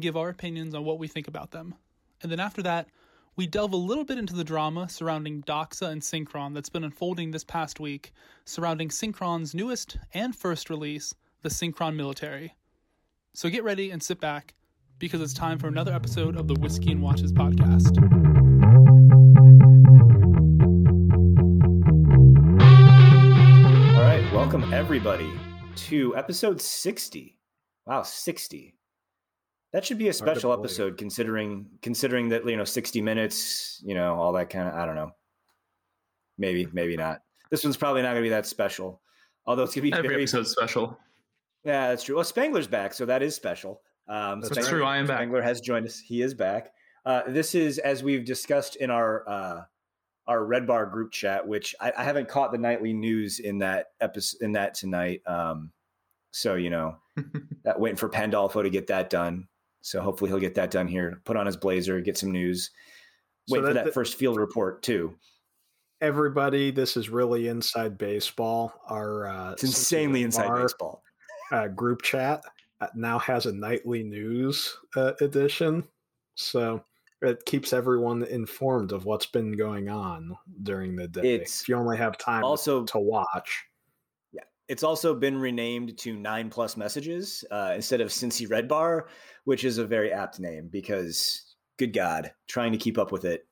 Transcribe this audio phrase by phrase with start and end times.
[0.00, 1.74] and give our opinions on what we think about them.
[2.22, 2.88] And then after that,
[3.36, 7.32] we delve a little bit into the drama surrounding Doxa and Synchron that's been unfolding
[7.32, 8.14] this past week,
[8.46, 12.54] surrounding Synchron's newest and first release, the Synchron Military.
[13.34, 14.54] So get ready and sit back
[14.98, 17.98] because it's time for another episode of the Whiskey and Watches podcast.
[23.98, 25.30] All right, welcome everybody
[25.88, 27.38] to episode 60.
[27.84, 28.79] Wow, 60.
[29.72, 34.14] That should be a special episode considering considering that you know 60 minutes, you know,
[34.14, 35.12] all that kind of I don't know.
[36.38, 37.22] Maybe, maybe not.
[37.50, 39.00] This one's probably not going to be that special.
[39.46, 40.98] Although it's going to be every very, episode special.
[41.64, 42.14] Yeah, that's true.
[42.16, 43.82] Well, Spangler's back, so that is special.
[44.08, 44.84] Um, that's Spangler, true.
[44.84, 45.18] I am back.
[45.18, 45.98] Spangler has joined us.
[45.98, 46.72] He is back.
[47.04, 49.62] Uh, this is as we've discussed in our uh,
[50.26, 53.88] our Red Bar group chat, which I, I, haven't caught the nightly news in that
[54.00, 55.22] episode in that tonight.
[55.26, 55.72] Um,
[56.30, 56.96] so you know,
[57.64, 59.48] that waiting for Pandolfo to get that done.
[59.82, 61.20] So hopefully he'll get that done here.
[61.24, 62.70] Put on his blazer, get some news.
[63.48, 65.14] Wait so that, for that first field report too.
[66.00, 68.72] Everybody, this is really inside baseball.
[68.88, 71.02] Our uh, it's insanely inside baseball.
[71.52, 72.42] Uh, group chat
[72.80, 75.84] uh, now has a nightly news uh, edition,
[76.36, 76.82] so
[77.22, 81.34] it keeps everyone informed of what's been going on during the day.
[81.34, 83.64] It's if you only have time also to watch.
[84.70, 89.08] It's also been renamed to Nine Plus Messages uh, instead of Cincy Red Bar,
[89.42, 93.48] which is a very apt name because, good God, trying to keep up with it.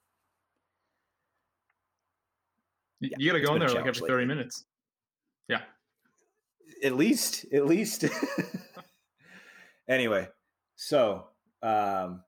[3.00, 4.26] You, yeah, got to go in there like every 30 lately.
[4.26, 4.64] minutes.
[5.48, 5.62] Yeah.
[6.84, 8.04] At least, at least.
[9.88, 10.28] anyway,
[10.76, 11.26] so
[11.64, 12.22] um,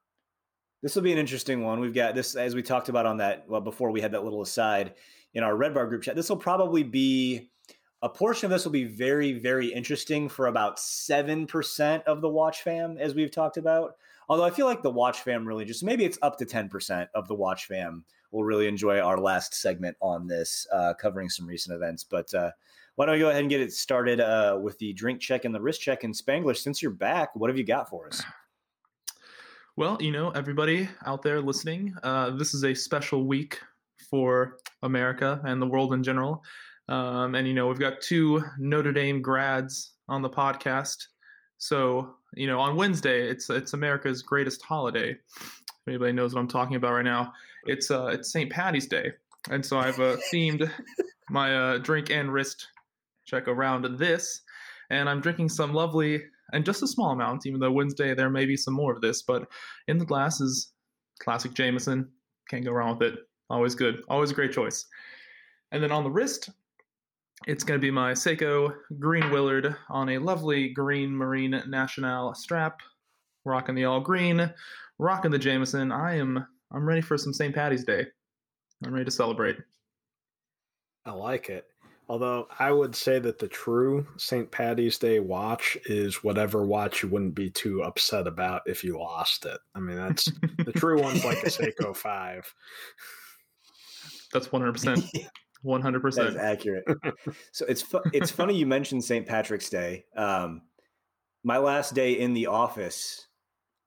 [0.83, 1.79] this will be an interesting one.
[1.79, 4.43] We've got this, as we talked about on that, well, before we had that little
[4.43, 4.95] aside
[5.33, 6.17] in our Red Bar group chat.
[6.17, 7.51] This will probably be
[8.03, 12.63] a portion of this will be very, very interesting for about 7% of the watch
[12.63, 13.97] fam, as we've talked about.
[14.29, 17.29] Although I feel like the watch fam really just maybe it's up to 10% of
[17.29, 21.75] the watch fam will really enjoy our last segment on this, uh, covering some recent
[21.75, 22.05] events.
[22.05, 22.53] But uh,
[22.95, 25.55] why don't we go ahead and get it started uh, with the drink check and
[25.55, 26.05] the wrist check?
[26.05, 28.23] And Spangler, since you're back, what have you got for us?
[29.77, 33.61] Well, you know, everybody out there listening, uh, this is a special week
[34.11, 36.43] for America and the world in general.
[36.91, 41.07] Um, and you know, we've got two Notre Dame grads on the podcast.
[41.59, 45.13] So you know, on Wednesday, it's it's America's greatest holiday.
[45.13, 47.33] If anybody knows what I'm talking about right now,
[47.65, 48.51] it's uh it's St.
[48.51, 49.13] Patty's Day,
[49.51, 50.71] and so I've uh, themed
[51.31, 52.67] my uh, drink and wrist
[53.25, 54.43] check around this,
[54.91, 58.45] and I'm drinking some lovely and just a small amount, even though Wednesday there may
[58.45, 59.47] be some more of this, but
[59.87, 60.73] in the glass is
[61.21, 62.09] classic Jameson.
[62.49, 63.21] Can't go wrong with it.
[63.49, 64.03] Always good.
[64.09, 64.87] Always a great choice.
[65.71, 66.51] And then on the wrist,
[67.47, 72.81] it's going to be my Seiko Green Willard on a lovely green Marine National strap,
[73.45, 74.53] rocking the all green,
[74.99, 75.91] rocking the Jameson.
[75.91, 77.55] I am I'm ready for some St.
[77.55, 78.07] Patty's Day.
[78.85, 79.57] I'm ready to celebrate.
[81.05, 81.67] I like it.
[82.09, 84.51] Although I would say that the true St.
[84.51, 89.47] Patty's Day watch is whatever watch you wouldn't be too upset about if you lost
[89.47, 89.59] it.
[89.75, 90.25] I mean, that's
[90.65, 92.55] the true one's like a Seiko 5.
[94.33, 95.09] That's 100%.
[95.63, 96.85] One hundred percent accurate.
[97.53, 99.27] so it's fu- it's funny you mentioned St.
[99.27, 100.05] Patrick's Day.
[100.17, 100.63] Um,
[101.43, 103.27] my last day in the office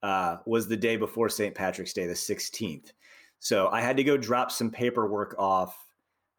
[0.04, 1.56] uh, was the day before St.
[1.56, 2.94] Patrick's Day, the sixteenth.
[3.40, 5.78] So I had to go drop some paperwork off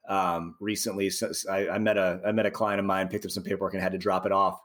[0.09, 1.11] um, recently.
[1.11, 3.75] So I, I met a I met a client of mine, picked up some paperwork,
[3.75, 4.61] and had to drop it off.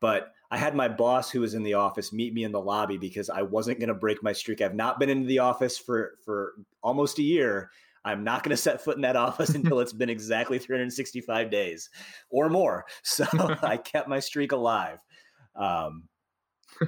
[0.00, 2.98] But I had my boss who was in the office meet me in the lobby
[2.98, 4.60] because I wasn't going to break my streak.
[4.60, 7.70] I've not been into the office for for almost a year.
[8.04, 11.90] I'm not going to set foot in that office until it's been exactly 365 days
[12.30, 12.86] or more.
[13.02, 13.26] So
[13.62, 14.98] I kept my streak alive.
[15.54, 16.08] Um,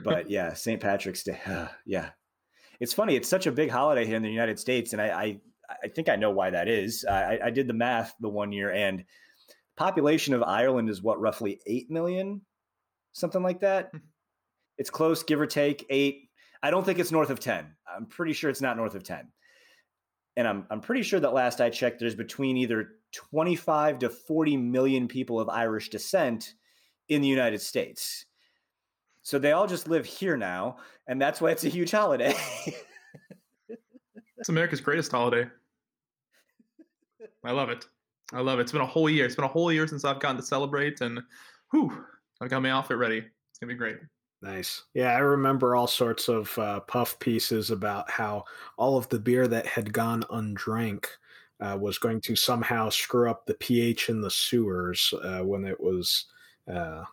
[0.04, 0.80] but yeah, St.
[0.80, 1.38] Patrick's Day.
[1.44, 2.10] Uh, yeah.
[2.80, 3.16] It's funny.
[3.16, 4.92] It's such a big holiday here in the United States.
[4.92, 5.40] And I, I,
[5.84, 7.04] I think I know why that is.
[7.04, 9.04] I, I did the math the one year and
[9.76, 12.42] population of Ireland is what, roughly 8 million,
[13.12, 13.90] something like that.
[13.90, 13.98] Hmm.
[14.78, 16.28] It's close, give or take eight.
[16.62, 17.66] I don't think it's north of 10.
[17.86, 19.28] I'm pretty sure it's not north of 10
[20.36, 24.56] and I'm I'm pretty sure that last I checked, there's between either 25 to 40
[24.56, 26.54] million people of Irish descent
[27.08, 28.26] in the United States.
[29.22, 32.34] So they all just live here now, and that's why it's a huge holiday.
[34.38, 35.48] it's America's greatest holiday.
[37.44, 37.86] I love it.
[38.32, 38.62] I love it.
[38.62, 39.26] It's been a whole year.
[39.26, 41.20] It's been a whole year since I've gotten to celebrate, and
[41.70, 42.04] whew,
[42.40, 43.18] I've got my outfit ready.
[43.18, 43.98] It's gonna be great.
[44.42, 44.82] Nice.
[44.92, 48.44] Yeah, I remember all sorts of uh, puff pieces about how
[48.76, 51.08] all of the beer that had gone undrank
[51.60, 55.80] uh, was going to somehow screw up the pH in the sewers uh, when it
[55.80, 56.26] was
[56.72, 57.04] uh,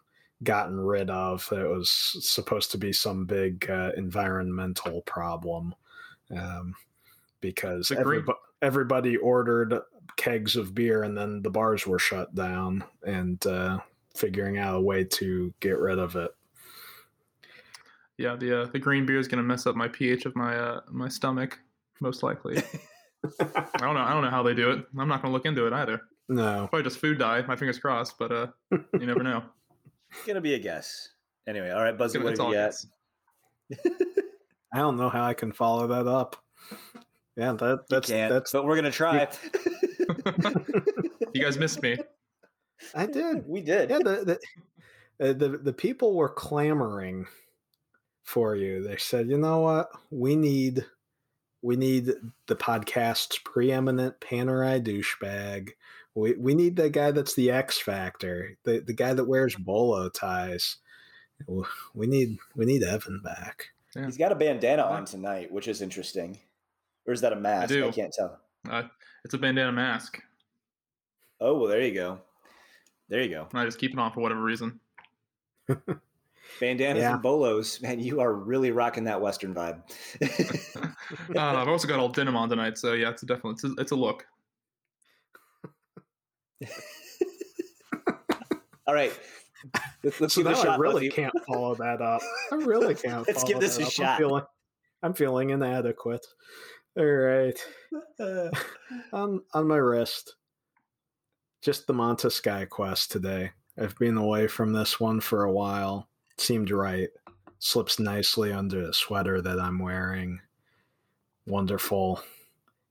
[0.41, 1.47] gotten rid of.
[1.51, 1.91] It was
[2.21, 5.75] supposed to be some big uh, environmental problem
[6.35, 6.73] um,
[7.41, 9.79] because everybody, everybody ordered
[10.17, 13.77] kegs of beer and then the bars were shut down and uh,
[14.15, 16.31] figuring out a way to get rid of it.
[18.19, 20.53] Yeah, the uh, the green beer is going to mess up my pH of my
[20.53, 21.57] uh, my stomach,
[22.01, 22.61] most likely.
[23.39, 24.01] I don't know.
[24.01, 24.85] I don't know how they do it.
[24.99, 26.01] I'm not going to look into it either.
[26.27, 27.41] No, probably just food dye.
[27.43, 29.41] My fingers crossed, but uh, you never know.
[30.11, 31.09] It's gonna be a guess.
[31.47, 32.75] Anyway, all right, Buzzy, what have you got?
[34.73, 36.35] I don't know how I can follow that up.
[37.37, 38.51] Yeah, that that's that's.
[38.51, 39.29] But we're gonna try.
[41.33, 41.97] you guys missed me.
[42.93, 43.47] I did.
[43.47, 43.89] We did.
[43.89, 44.39] Yeah, the
[45.19, 47.25] the, uh, the the people were clamoring
[48.29, 48.83] for you.
[48.83, 50.85] They said, you know what, we need
[51.61, 52.13] we need
[52.45, 55.71] the podcast's preeminent Panerai douchebag.
[56.13, 60.09] We we need the guy that's the X factor, the the guy that wears bolo
[60.09, 60.77] ties.
[61.47, 63.69] We need we need Evan back.
[63.95, 64.05] Yeah.
[64.05, 66.37] He's got a bandana on tonight, which is interesting.
[67.07, 67.73] Or is that a mask?
[67.73, 68.39] I, I can't tell.
[68.69, 68.83] Uh,
[69.25, 70.21] it's a bandana mask.
[71.41, 72.19] Oh well, there you go.
[73.07, 73.47] There you go.
[73.53, 74.79] I just keep it on for whatever reason.
[76.59, 77.13] Bandanas yeah.
[77.13, 79.81] and bolos, man, you are really rocking that Western vibe.
[81.35, 83.73] uh, I've also got all denim on tonight, so yeah, it's a definitely it's a,
[83.77, 84.25] it's a look.
[88.87, 89.17] all right,
[90.03, 90.67] let's, let's so give it a shot.
[90.67, 91.21] I really buddy.
[91.21, 92.21] can't follow that up.
[92.51, 93.25] I really can't.
[93.27, 93.91] let's give this a up.
[93.91, 94.09] shot.
[94.09, 94.43] I'm feeling,
[95.03, 96.25] I'm feeling inadequate.
[96.97, 97.57] All right,
[99.13, 100.35] on on my wrist,
[101.61, 103.51] just the Manta Sky Quest today.
[103.77, 106.08] I've been away from this one for a while
[106.39, 107.09] seemed right.
[107.59, 110.39] Slips nicely under the sweater that I'm wearing.
[111.45, 112.21] Wonderful.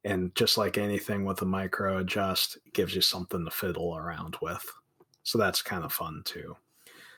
[0.05, 4.65] And just like anything with a micro adjust, gives you something to fiddle around with.
[5.23, 6.57] So that's kind of fun too.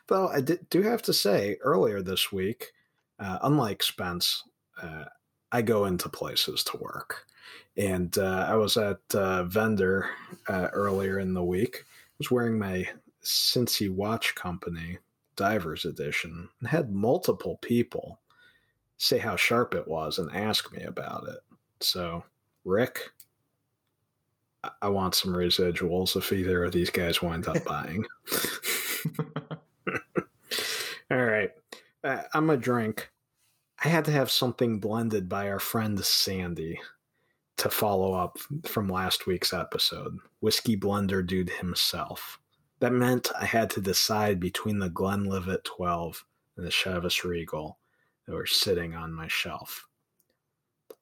[0.07, 2.73] Though I do have to say, earlier this week,
[3.19, 4.45] uh, unlike Spence,
[4.83, 5.05] uh,
[5.53, 7.27] I go into places to work.
[7.77, 10.11] And uh, I was at uh, vendor
[10.49, 11.85] uh, earlier in the week.
[11.85, 12.89] I was wearing my
[13.23, 14.99] Cincy watch company
[15.37, 18.21] Divers Edition and had multiple people
[18.99, 21.39] say how sharp it was and ask me about it.
[21.81, 22.25] So,
[22.65, 23.11] Rick,
[24.83, 28.05] I want some residuals if either of these guys wind up buying.
[31.11, 31.51] All right.
[32.05, 33.11] Uh, I'm a drink.
[33.83, 36.79] I had to have something blended by our friend Sandy
[37.57, 40.19] to follow up from last week's episode.
[40.41, 42.40] Whiskey blender dude himself.
[42.81, 46.25] That meant I had to decide between the Glenlivet 12
[46.57, 47.79] and the Chivas Regal
[48.27, 49.87] that were sitting on my shelf.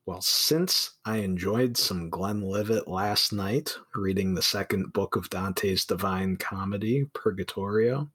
[0.04, 6.36] Well, since I enjoyed some Glenlivet last night, reading the second book of Dante's Divine
[6.36, 8.10] Comedy, Purgatorio,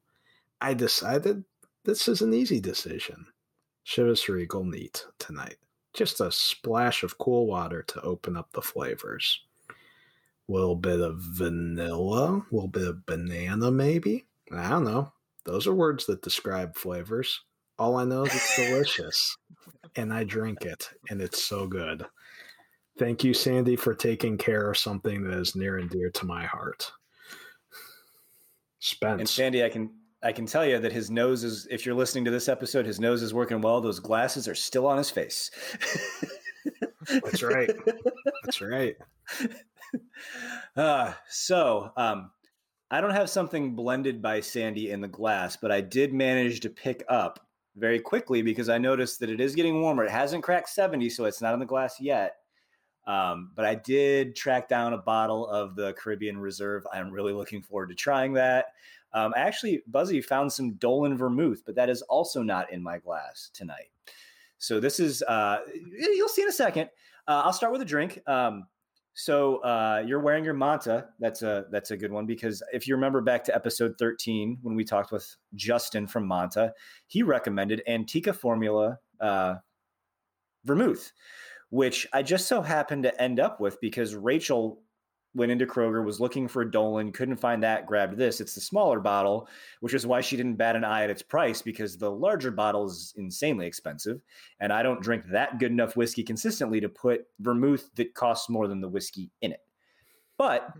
[0.59, 1.45] I decided
[1.85, 3.27] this is an easy decision.
[3.85, 5.57] Chivas Regal neat tonight.
[5.93, 9.39] Just a splash of cool water to open up the flavors
[10.53, 14.25] little bit of vanilla, a little bit of banana, maybe.
[14.51, 15.11] I don't know.
[15.45, 17.41] Those are words that describe flavors.
[17.79, 19.37] All I know is it's delicious,
[19.95, 22.05] and I drink it, and it's so good.
[22.99, 26.45] Thank you, Sandy, for taking care of something that is near and dear to my
[26.45, 26.91] heart.
[28.79, 29.19] Spence.
[29.19, 29.89] And Sandy, I can
[30.21, 31.67] I can tell you that his nose is.
[31.71, 33.81] If you're listening to this episode, his nose is working well.
[33.81, 35.49] Those glasses are still on his face.
[37.09, 37.71] That's right.
[38.43, 38.95] That's right.
[40.75, 42.31] uh, so um,
[42.91, 46.69] I don't have something blended by Sandy in the glass, but I did manage to
[46.69, 47.39] pick up
[47.75, 50.05] very quickly because I noticed that it is getting warmer.
[50.05, 52.35] It hasn't cracked 70, so it's not in the glass yet.
[53.05, 56.85] Um, but I did track down a bottle of the Caribbean Reserve.
[56.93, 58.67] I'm really looking forward to trying that.
[59.13, 63.49] Um, actually, Buzzy found some Dolin Vermouth, but that is also not in my glass
[63.53, 63.91] tonight.
[64.57, 65.59] So this is, uh,
[65.91, 66.89] you'll see in a second.
[67.27, 68.21] Uh, I'll start with a drink.
[68.27, 68.67] Um,
[69.15, 71.07] so uh, you're wearing your manta.
[71.19, 74.75] That's a that's a good one because if you remember back to episode 13 when
[74.75, 76.73] we talked with Justin from Manta,
[77.07, 79.55] he recommended Antica Formula uh,
[80.65, 81.11] Vermouth,
[81.69, 84.82] which I just so happened to end up with because Rachel
[85.35, 88.39] went into Kroger, was looking for Dolin, couldn't find that, grabbed this.
[88.39, 89.47] It's the smaller bottle,
[89.79, 92.85] which is why she didn't bat an eye at its price because the larger bottle
[92.85, 94.21] is insanely expensive.
[94.59, 98.67] And I don't drink that good enough whiskey consistently to put vermouth that costs more
[98.67, 99.61] than the whiskey in it.
[100.37, 100.71] But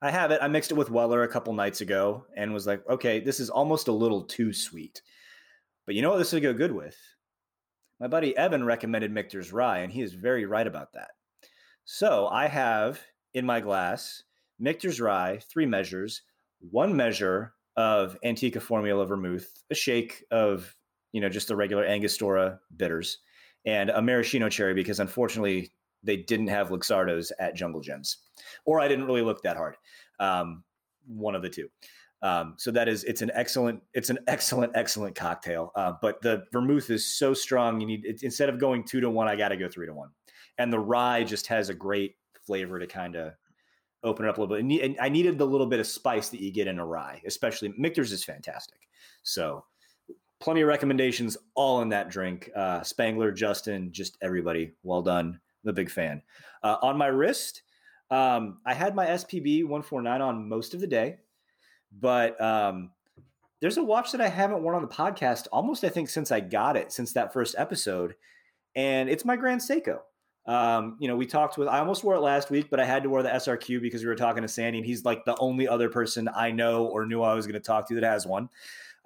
[0.00, 0.40] I have it.
[0.42, 3.50] I mixed it with Weller a couple nights ago and was like, okay, this is
[3.50, 5.02] almost a little too sweet.
[5.86, 6.96] But you know what this would go good with?
[8.00, 11.10] My buddy Evan recommended Michter's Rye, and he is very right about that.
[11.84, 13.00] So I have
[13.34, 14.22] in my glass,
[14.58, 16.22] Michter's rye, three measures,
[16.70, 20.74] one measure of Antica Formula Vermouth, a shake of
[21.12, 23.18] you know just the regular Angostura bitters,
[23.66, 25.72] and a maraschino cherry because unfortunately
[26.02, 28.18] they didn't have Luxardos at Jungle Jim's,
[28.64, 29.76] or I didn't really look that hard.
[30.20, 30.64] Um,
[31.06, 31.68] one of the two.
[32.22, 35.72] Um, so that is it's an excellent it's an excellent excellent cocktail.
[35.76, 37.80] Uh, but the vermouth is so strong.
[37.80, 39.92] You need it, instead of going two to one, I got to go three to
[39.92, 40.10] one.
[40.56, 42.14] And the rye just has a great
[42.46, 43.32] flavor to kind of
[44.02, 44.82] open it up a little bit.
[44.82, 47.72] And I needed the little bit of spice that you get in a rye, especially
[47.76, 48.80] Michter's is fantastic.
[49.22, 49.64] So
[50.40, 52.50] plenty of recommendations all in that drink.
[52.54, 55.40] Uh, Spangler, Justin, just everybody, well done.
[55.64, 56.22] I'm a big fan.
[56.62, 57.62] Uh, on my wrist,
[58.10, 61.16] um, I had my SPB 149 on most of the day,
[61.98, 62.90] but um,
[63.60, 66.40] there's a watch that I haven't worn on the podcast almost, I think, since I
[66.40, 68.14] got it, since that first episode.
[68.76, 70.00] And it's my Grand Seiko.
[70.46, 73.02] Um, you know, we talked with, I almost wore it last week, but I had
[73.04, 75.66] to wear the SRQ because we were talking to Sandy, and he's like the only
[75.66, 78.50] other person I know or knew I was going to talk to that has one.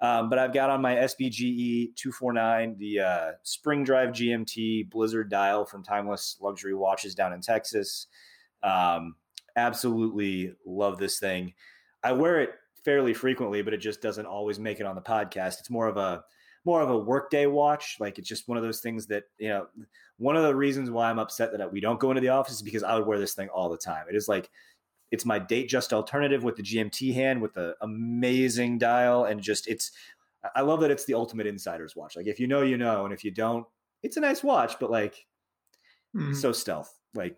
[0.01, 5.65] Um, but I've got on my SBGE 249 the uh, Spring Drive GMT Blizzard dial
[5.65, 8.07] from Timeless Luxury Watches down in Texas.
[8.63, 9.15] Um,
[9.55, 11.53] absolutely love this thing.
[12.01, 12.51] I wear it
[12.85, 15.59] fairly frequently, but it just doesn't always make it on the podcast.
[15.59, 16.23] It's more of a
[16.69, 17.97] more of a workday watch.
[17.99, 19.67] Like it's just one of those things that you know.
[20.17, 22.61] One of the reasons why I'm upset that we don't go into the office is
[22.61, 24.05] because I would wear this thing all the time.
[24.07, 24.49] It is like
[25.11, 29.67] it's my date just alternative with the GMT hand with the amazing dial and just
[29.67, 29.91] it's.
[30.55, 32.15] I love that it's the ultimate insider's watch.
[32.15, 33.65] Like if you know, you know, and if you don't,
[34.03, 35.25] it's a nice watch, but like
[36.15, 36.33] mm-hmm.
[36.33, 36.93] so stealth.
[37.15, 37.37] Like,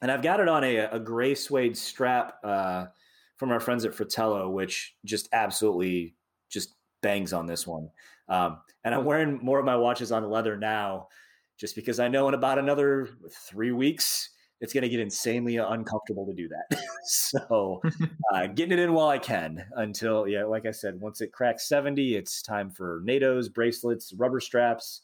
[0.00, 2.86] and I've got it on a a gray suede strap uh,
[3.36, 6.14] from our friends at Fratello, which just absolutely
[6.50, 7.90] just bangs on this one.
[8.28, 11.08] Um, and I'm wearing more of my watches on leather now,
[11.56, 14.30] just because I know in about another three weeks
[14.60, 16.82] it's going to get insanely uncomfortable to do that.
[17.04, 17.82] so,
[18.34, 21.68] uh, getting it in while I can until, yeah, like I said, once it cracks
[21.68, 25.02] 70, it's time for NATOs, bracelets, rubber straps,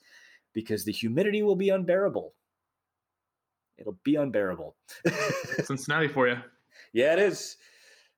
[0.54, 2.32] because the humidity will be unbearable.
[3.76, 4.76] It'll be unbearable.
[5.64, 6.38] Cincinnati for you.
[6.92, 7.56] Yeah, it is.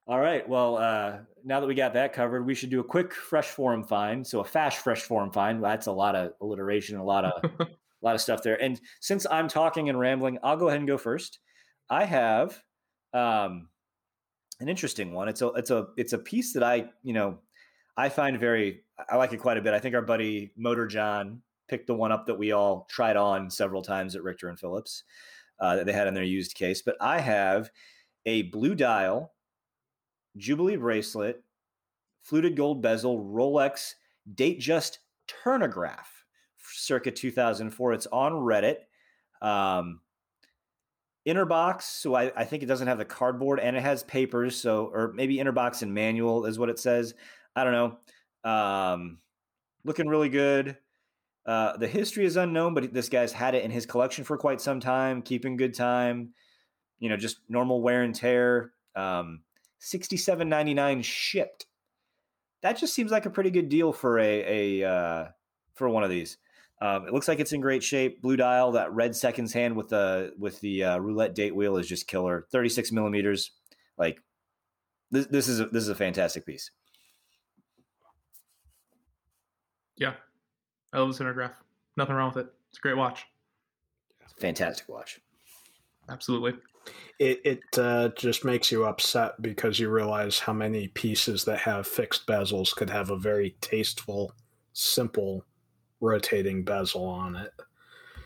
[0.09, 0.47] All right.
[0.49, 3.85] Well, uh, now that we got that covered, we should do a quick fresh forum
[3.85, 4.27] find.
[4.27, 5.63] So a fast fresh forum find.
[5.63, 7.69] That's a lot of alliteration, a lot of a
[8.03, 8.61] lot of stuff there.
[8.61, 11.39] And since I'm talking and rambling, I'll go ahead and go first.
[11.89, 12.61] I have
[13.15, 13.69] um,
[14.59, 15.29] an interesting one.
[15.29, 17.39] It's a it's a it's a piece that I you know
[17.97, 19.73] I find very I like it quite a bit.
[19.73, 23.51] I think our buddy Motor John picked the one up that we all tried on
[23.51, 25.05] several times at Richter and Phillips
[25.61, 26.83] uh, that they had in their used case.
[26.83, 27.71] But I have
[28.27, 29.32] a blue dial
[30.37, 31.43] Jubilee bracelet,
[32.23, 33.95] fluted gold bezel, Rolex
[34.35, 34.99] Datejust
[35.29, 36.25] Turnograph,
[36.59, 37.93] circa 2004.
[37.93, 38.77] It's on Reddit.
[39.41, 40.01] Um,
[41.25, 44.61] inner box, so I, I, think it doesn't have the cardboard and it has papers,
[44.61, 47.15] so or maybe inner box and manual is what it says.
[47.55, 47.73] I don't
[48.45, 48.51] know.
[48.51, 49.19] Um,
[49.85, 50.77] looking really good.
[51.45, 54.61] Uh, the history is unknown, but this guy's had it in his collection for quite
[54.61, 56.35] some time, keeping good time.
[57.01, 58.73] You know, just normal wear and tear.
[58.95, 59.41] Um,
[59.83, 61.67] 67.99 shipped.
[62.63, 65.29] That just seems like a pretty good deal for a, a uh,
[65.75, 66.39] for one of these.
[66.81, 68.23] Um, it looks like it's in great shape.
[68.23, 71.89] Blue dial, that red seconds hand with the with the uh, roulette date wheel is
[71.89, 72.47] just killer.
[72.53, 73.51] 36 millimeters.
[73.99, 74.21] Like
[75.11, 76.71] this, this is a, this is a fantastic piece.
[79.97, 80.15] Yeah,
[80.93, 81.53] I love this Turnograph.
[81.97, 82.53] Nothing wrong with it.
[82.71, 83.27] It's a great watch.
[84.39, 85.21] Fantastic watch.
[86.09, 86.55] Absolutely
[87.19, 91.87] it it uh, just makes you upset because you realize how many pieces that have
[91.87, 94.33] fixed bezels could have a very tasteful,
[94.73, 95.45] simple
[96.01, 97.53] rotating bezel on it.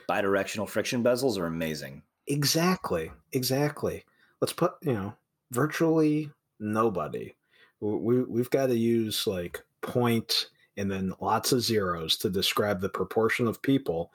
[0.09, 2.03] Bidirectional friction bezels are amazing.
[2.29, 4.05] Exactly, exactly.
[4.41, 5.15] Let's put you know
[5.51, 7.35] virtually nobody.
[7.81, 10.49] We we've got to use like point
[10.79, 14.13] and then lots of zeros to describe the proportion of people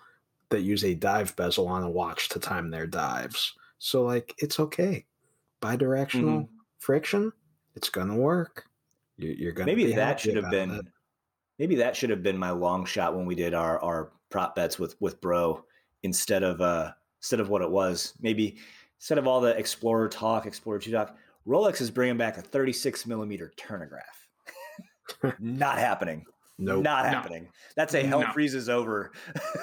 [0.50, 4.60] that use a dive bezel on a watch to time their dives so like it's
[4.60, 5.06] okay.
[5.60, 6.56] Bidirectional mm-hmm.
[6.78, 7.32] friction,
[7.76, 8.66] it's gonna work.
[9.18, 10.86] You, are gonna maybe that should have been it.
[11.58, 14.78] maybe that should have been my long shot when we did our our prop bets
[14.78, 15.66] with with Bro
[16.04, 18.14] instead of uh instead of what it was.
[18.22, 18.58] Maybe
[19.00, 23.08] instead of all the Explorer talk, Explorer two talk, Rolex is bringing back a 36
[23.08, 25.34] millimeter turnograph.
[25.40, 26.24] Not happening.
[26.58, 26.84] No, nope.
[26.84, 27.44] not happening.
[27.44, 27.50] No.
[27.76, 28.32] That's a hell no.
[28.32, 29.12] freezes over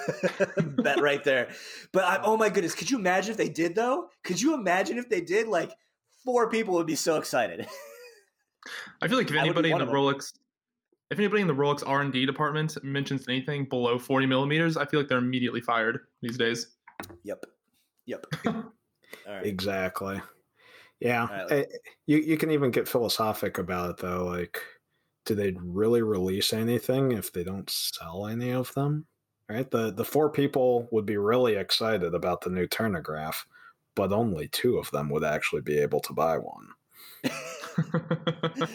[0.57, 1.49] bet right there.
[1.91, 4.09] But I, oh my goodness, could you imagine if they did though?
[4.23, 5.47] Could you imagine if they did?
[5.47, 5.71] Like
[6.25, 7.67] four people would be so excited.
[9.01, 10.33] I feel like if anybody in the Rolex,
[11.09, 14.85] if anybody in the Rolex R and D department mentions anything below forty millimeters, I
[14.85, 16.75] feel like they're immediately fired these days.
[17.23, 17.45] Yep.
[18.05, 18.25] Yep.
[19.43, 20.21] Exactly.
[20.99, 21.27] Yeah.
[21.27, 21.65] Right, eh,
[22.07, 24.61] you you can even get philosophic about it though, like
[25.29, 29.05] do they really release anything if they don't sell any of them?
[29.47, 29.69] Right?
[29.69, 33.45] The the four people would be really excited about the new Turnograph,
[33.95, 36.69] but only two of them would actually be able to buy one.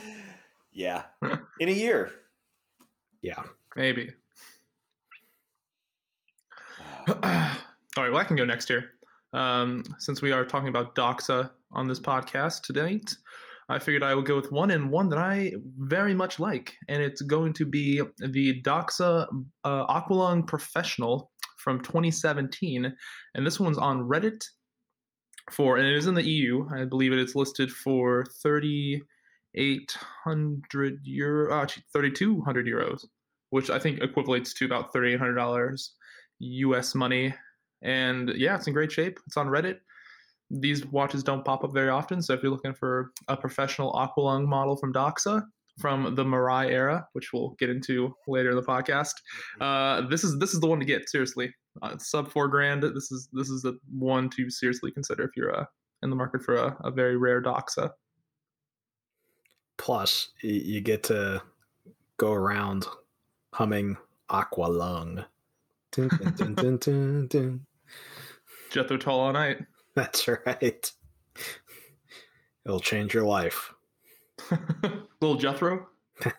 [0.72, 1.02] yeah.
[1.58, 2.12] In a year.
[3.20, 3.42] Yeah.
[3.74, 4.12] Maybe.
[7.08, 8.92] All right, well, I can go next year.
[9.32, 13.16] Um, since we are talking about Doxa on this podcast tonight,
[13.68, 17.02] I figured I would go with one and one that I very much like, and
[17.02, 19.26] it's going to be the Doxa
[19.64, 22.94] uh, Aqualung Professional from 2017,
[23.34, 24.44] and this one's on Reddit
[25.50, 26.68] for, and it is in the EU.
[26.74, 33.06] I believe it is listed for 3,800 euro, uh, 3,200 euros,
[33.50, 35.88] which I think equates to about $3,800
[36.40, 37.34] US money.
[37.82, 39.18] And yeah, it's in great shape.
[39.26, 39.78] It's on Reddit.
[40.60, 44.46] These watches don't pop up very often, so if you're looking for a professional Aqualung
[44.46, 45.42] model from Doxa
[45.80, 49.14] from the Mirai era, which we'll get into later in the podcast,
[49.60, 51.08] uh, this is this is the one to get.
[51.08, 52.82] Seriously, uh, sub four grand.
[52.82, 55.64] This is this is the one to seriously consider if you're uh,
[56.02, 57.90] in the market for a, a very rare Doxa.
[59.76, 61.42] Plus, you get to
[62.16, 62.86] go around
[63.52, 63.96] humming
[66.54, 67.66] dun, dun,
[68.70, 69.58] Jethro Tull all night.
[69.96, 70.92] That's right.
[72.66, 73.72] It'll change your life.
[75.20, 75.86] Little Jethro.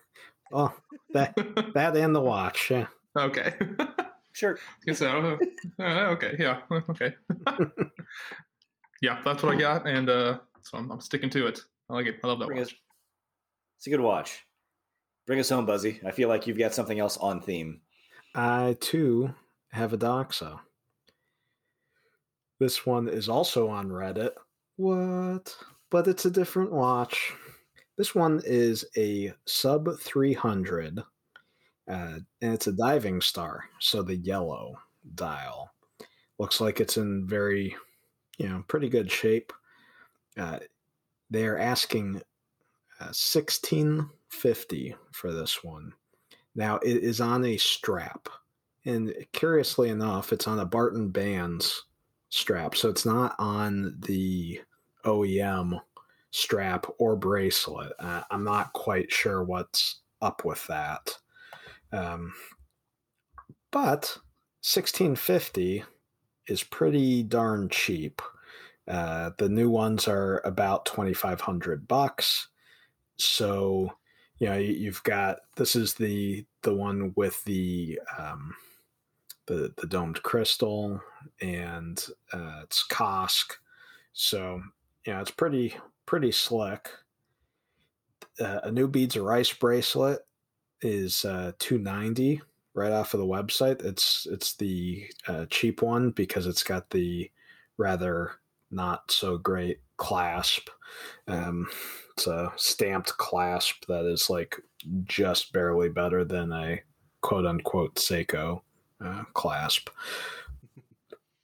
[0.53, 0.71] Oh,
[1.12, 1.35] that
[1.74, 2.69] that and the watch.
[2.69, 2.85] Yeah.
[3.17, 3.55] Okay.
[4.31, 4.59] Sure.
[4.93, 5.39] So,
[5.79, 6.35] uh, okay.
[6.38, 6.62] Yeah.
[6.71, 7.15] Okay.
[9.01, 11.62] yeah, that's what I got, and uh, so I'm, I'm, sticking to it.
[11.89, 12.17] I like it.
[12.23, 12.67] I love that Bring watch.
[12.67, 12.75] Us,
[13.80, 14.45] it's a good watch.
[15.25, 15.99] Bring us home, Buzzy.
[16.06, 17.82] I feel like you've got something else on theme.
[18.36, 19.34] I too
[19.71, 20.60] have a Doxa.
[22.65, 24.32] This one is also on Reddit.
[24.78, 25.56] What?
[25.91, 27.32] But it's a different watch.
[27.95, 31.04] This one is a sub 300, uh,
[31.88, 34.80] and it's a diving star, so the yellow
[35.13, 35.75] dial.
[36.39, 37.75] Looks like it's in very,
[38.39, 39.54] you know, pretty good shape.
[40.36, 40.58] Uh,
[41.30, 42.15] they are asking
[42.99, 45.93] uh, 1650 for this one.
[46.56, 48.28] Now it is on a strap,
[48.86, 51.84] and curiously enough, it's on a Barton Bands
[52.29, 54.61] strap, so it's not on the
[55.05, 55.79] OEM
[56.31, 57.93] strap or bracelet.
[57.99, 61.17] Uh, I'm not quite sure what's up with that.
[61.91, 62.33] Um,
[63.71, 64.17] but
[64.61, 65.83] 1650
[66.47, 68.21] is pretty darn cheap.
[68.88, 72.47] Uh, the new ones are about 2500 bucks.
[73.17, 73.91] So,
[74.39, 78.53] you know, you've got this is the the one with the um,
[79.47, 81.01] the the domed crystal
[81.41, 83.53] and uh, it's COSC.
[84.13, 84.62] So,
[85.05, 86.89] yeah, it's pretty pretty slick.
[88.39, 90.19] Uh, a new beads of rice bracelet
[90.81, 92.41] is uh, 290
[92.73, 93.84] right off of the website.
[93.84, 97.29] It's it's the uh, cheap one because it's got the
[97.77, 98.34] rather
[98.71, 100.69] not so great clasp.
[101.27, 101.67] Um,
[102.12, 104.62] it's a stamped clasp that is like
[105.03, 106.81] just barely better than a
[107.21, 108.62] quote unquote Seiko
[109.03, 109.89] uh, clasp.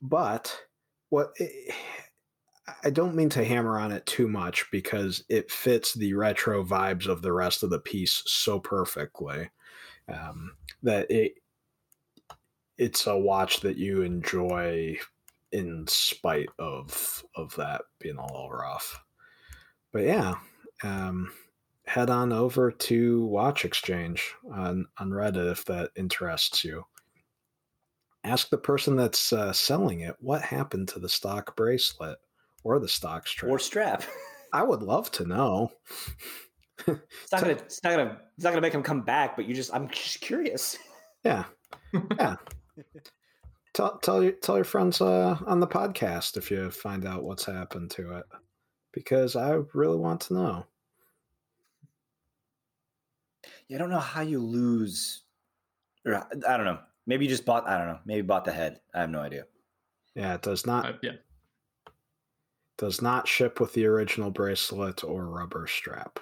[0.00, 0.56] But
[1.10, 1.74] what it,
[2.84, 7.06] I don't mean to hammer on it too much because it fits the retro vibes
[7.06, 9.50] of the rest of the piece so perfectly
[10.08, 11.34] um, that it
[12.78, 14.96] it's a watch that you enjoy
[15.52, 19.00] in spite of of that being a little rough.
[19.92, 20.34] But yeah,
[20.82, 21.32] um,
[21.86, 26.84] head on over to Watch Exchange on on Reddit if that interests you.
[28.24, 32.18] Ask the person that's uh, selling it what happened to the stock bracelet
[32.64, 34.04] or the stock strap or strap.
[34.52, 35.72] I would love to know.
[36.86, 37.52] it's not gonna.
[37.52, 38.20] It's not gonna.
[38.36, 39.36] It's not gonna make him come back.
[39.36, 39.74] But you just.
[39.74, 40.78] I'm just curious.
[41.24, 41.44] Yeah.
[42.18, 42.36] Yeah.
[43.74, 47.44] tell tell your tell your friends uh, on the podcast if you find out what's
[47.44, 48.24] happened to it,
[48.92, 50.66] because I really want to know.
[53.68, 55.22] Yeah, I don't know how you lose,
[56.04, 56.78] or I don't know.
[57.06, 57.68] Maybe you just bought.
[57.68, 57.98] I don't know.
[58.04, 58.80] Maybe bought the head.
[58.94, 59.44] I have no idea.
[60.14, 60.86] Yeah, it does not.
[60.86, 61.12] Uh, yeah.
[62.78, 66.18] Does not ship with the original bracelet or rubber strap.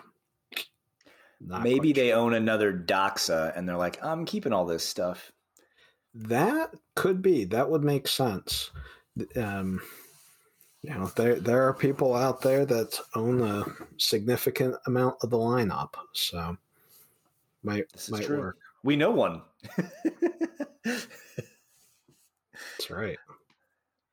[1.40, 2.18] Not Maybe they sure.
[2.18, 5.32] own another Doxa and they're like, I'm keeping all this stuff.
[6.14, 7.44] That could be.
[7.44, 8.70] That would make sense.
[9.36, 9.80] Um,
[10.82, 13.64] you know, there there are people out there that own a
[13.98, 16.56] significant amount of the lineup, so
[17.62, 18.38] might might true.
[18.38, 18.58] work.
[18.82, 19.42] We know one.
[20.84, 21.06] That's
[22.90, 23.18] right.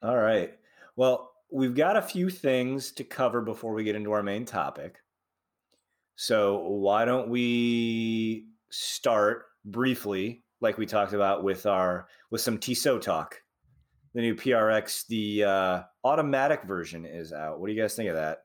[0.02, 0.54] All right.
[0.96, 4.98] Well, we've got a few things to cover before we get into our main topic.
[6.16, 13.02] So why don't we start briefly, like we talked about with our with some Tissot
[13.02, 13.42] talk.
[14.14, 17.60] The new PRX, the uh, automatic version is out.
[17.60, 18.40] What do you guys think of that?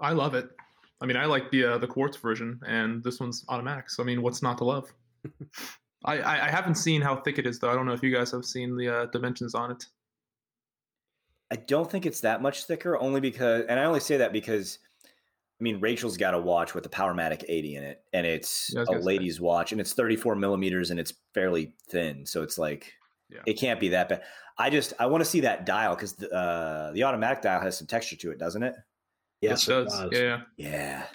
[0.00, 0.50] I love it.
[1.00, 3.88] I mean, I like the uh, the quartz version, and this one's automatic.
[3.88, 4.92] So I mean, what's not to love?
[6.04, 7.70] I, I, I haven't seen how thick it is though.
[7.70, 9.84] I don't know if you guys have seen the uh, dimensions on it.
[11.50, 14.78] I don't think it's that much thicker, only because, and I only say that because,
[15.04, 18.82] I mean, Rachel's got a watch with a Powermatic 80 in it, and it's Yeah,
[18.82, 19.06] a gonna say.
[19.06, 22.92] lady's watch, and it's 34 millimeters, and it's fairly thin, so it's like
[23.30, 23.40] Yeah.
[23.46, 24.22] it can't be that bad.
[24.58, 27.78] I just I want to see that dial because the uh, the automatic dial has
[27.78, 28.74] some texture to it, doesn't it?
[29.40, 30.12] Yes, it does.
[30.12, 30.40] Yeah, yeah.
[30.56, 31.06] Yeah.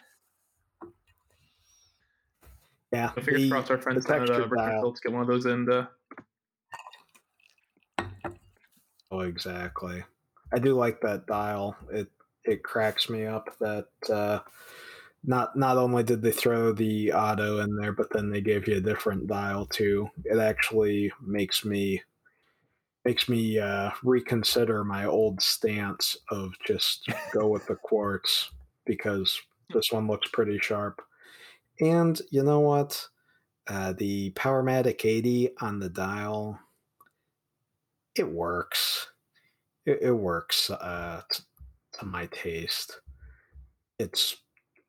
[2.93, 3.09] Yeah.
[3.15, 4.79] So fingers the- crossed our friends the down at uh, texture Virtual.
[4.81, 5.69] Phillips get one of those in.
[5.69, 5.87] uh,
[9.11, 10.03] Oh, exactly.
[10.53, 11.75] I do like that dial.
[11.91, 12.07] It
[12.45, 14.39] it cracks me up that uh,
[15.23, 18.77] not not only did they throw the auto in there, but then they gave you
[18.77, 20.09] a different dial too.
[20.25, 22.01] It actually makes me
[23.05, 28.49] makes me uh, reconsider my old stance of just go with the quartz
[28.85, 29.39] because
[29.73, 31.01] this one looks pretty sharp.
[31.83, 33.05] And you know what?
[33.67, 36.57] Uh, the Powermatic 80 on the dial,
[38.15, 39.07] it works.
[39.85, 41.43] It, it works uh, t-
[41.99, 43.01] to my taste.
[43.99, 44.37] It's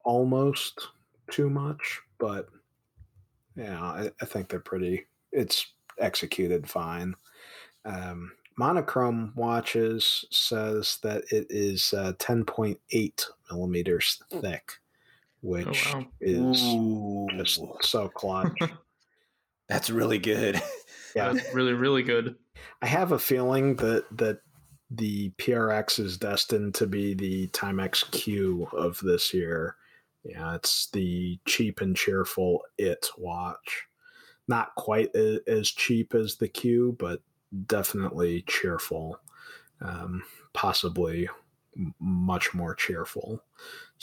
[0.04, 0.88] almost
[1.30, 2.48] too much, but
[3.56, 5.06] yeah, I, I think they're pretty.
[5.32, 7.14] It's executed fine.
[7.84, 14.74] Um, Monochrome Watches says that it is uh, 10.8 millimeters thick,
[15.44, 16.06] which wow.
[16.22, 18.58] is Ooh, just so clutch.
[19.68, 20.60] that's really good.
[21.14, 22.36] yeah, that's really really good.
[22.80, 24.38] I have a feeling that that
[24.90, 29.76] the PRX is destined to be the Timex Q of this year.
[30.24, 33.84] Yeah, it's the cheap and cheerful it watch.
[34.48, 37.20] Not quite as cheap as the Q, but
[37.66, 39.18] definitely cheerful.
[39.80, 40.22] Um,
[40.54, 41.34] possibly m-
[41.98, 43.42] much more cheerful.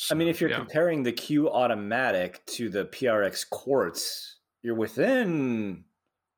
[0.10, 0.58] I mean, if you're Yeah.
[0.58, 5.86] comparing the Q automatic to the PRX quartz, you're within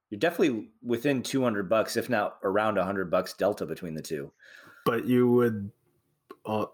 [0.10, 4.32] you're definitely within 200 bucks if not around 100 bucks delta between the two.
[4.86, 5.72] but you would
[6.46, 6.66] uh,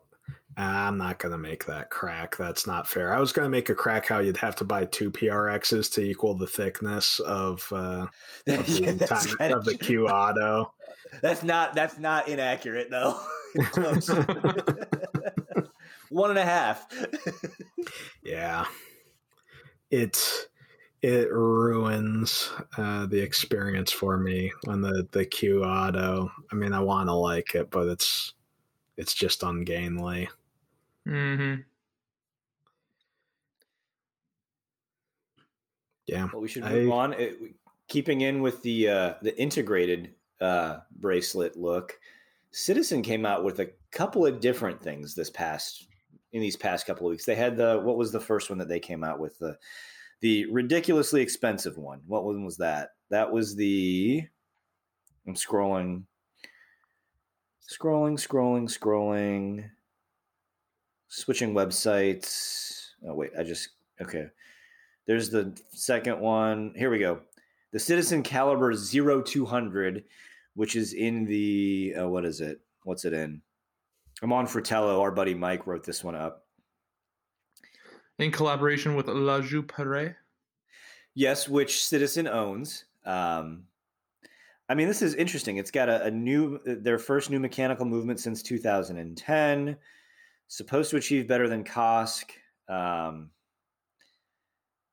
[0.57, 3.69] i'm not going to make that crack that's not fair i was going to make
[3.69, 8.05] a crack how you'd have to buy two prxs to equal the thickness of, uh,
[8.47, 10.73] of, the, Yeah, kinda of the q auto
[11.21, 13.19] That's not that's not inaccurate though.
[13.55, 14.09] It's close.
[16.09, 16.87] One and a half.
[18.23, 18.65] yeah
[19.91, 20.47] it
[21.01, 26.79] it ruins uh, the experience for me on the the q auto i mean i
[26.79, 28.33] want to like it but it's
[28.97, 30.27] it's just ungainly
[31.05, 31.55] hmm
[36.07, 37.13] yeah well, we should I- move on.
[37.13, 37.37] It,
[37.87, 41.99] keeping in with the uh, the integrated uh, bracelet look,
[42.51, 45.87] Citizen came out with a couple of different things this past
[46.31, 47.25] in these past couple of weeks.
[47.25, 49.57] They had the what was the first one that they came out with the
[50.21, 52.01] the ridiculously expensive one.
[52.07, 52.89] What one was that?
[53.09, 54.23] That was the
[55.27, 56.03] I'm scrolling
[57.69, 59.69] scrolling scrolling scrolling
[61.07, 62.89] switching websites.
[63.07, 63.69] Oh wait, I just
[64.01, 64.27] okay.
[65.05, 66.73] There's the second one.
[66.75, 67.21] Here we go.
[67.71, 70.03] The Citizen Caliber 0200,
[70.59, 72.59] which is in the uh, what is it?
[72.83, 73.41] What's it in?
[74.21, 74.99] I'm on Fratello.
[74.99, 76.43] Our buddy Mike wrote this one up.
[78.17, 80.17] In collaboration with La Joux-Perret.
[81.15, 82.83] Yes, which Citizen owns.
[83.05, 83.67] Um,
[84.67, 85.55] I mean, this is interesting.
[85.55, 89.77] It's got a, a new, their first new mechanical movement since 2010.
[90.49, 92.31] Supposed to achieve better than COSC.
[92.67, 93.29] Um,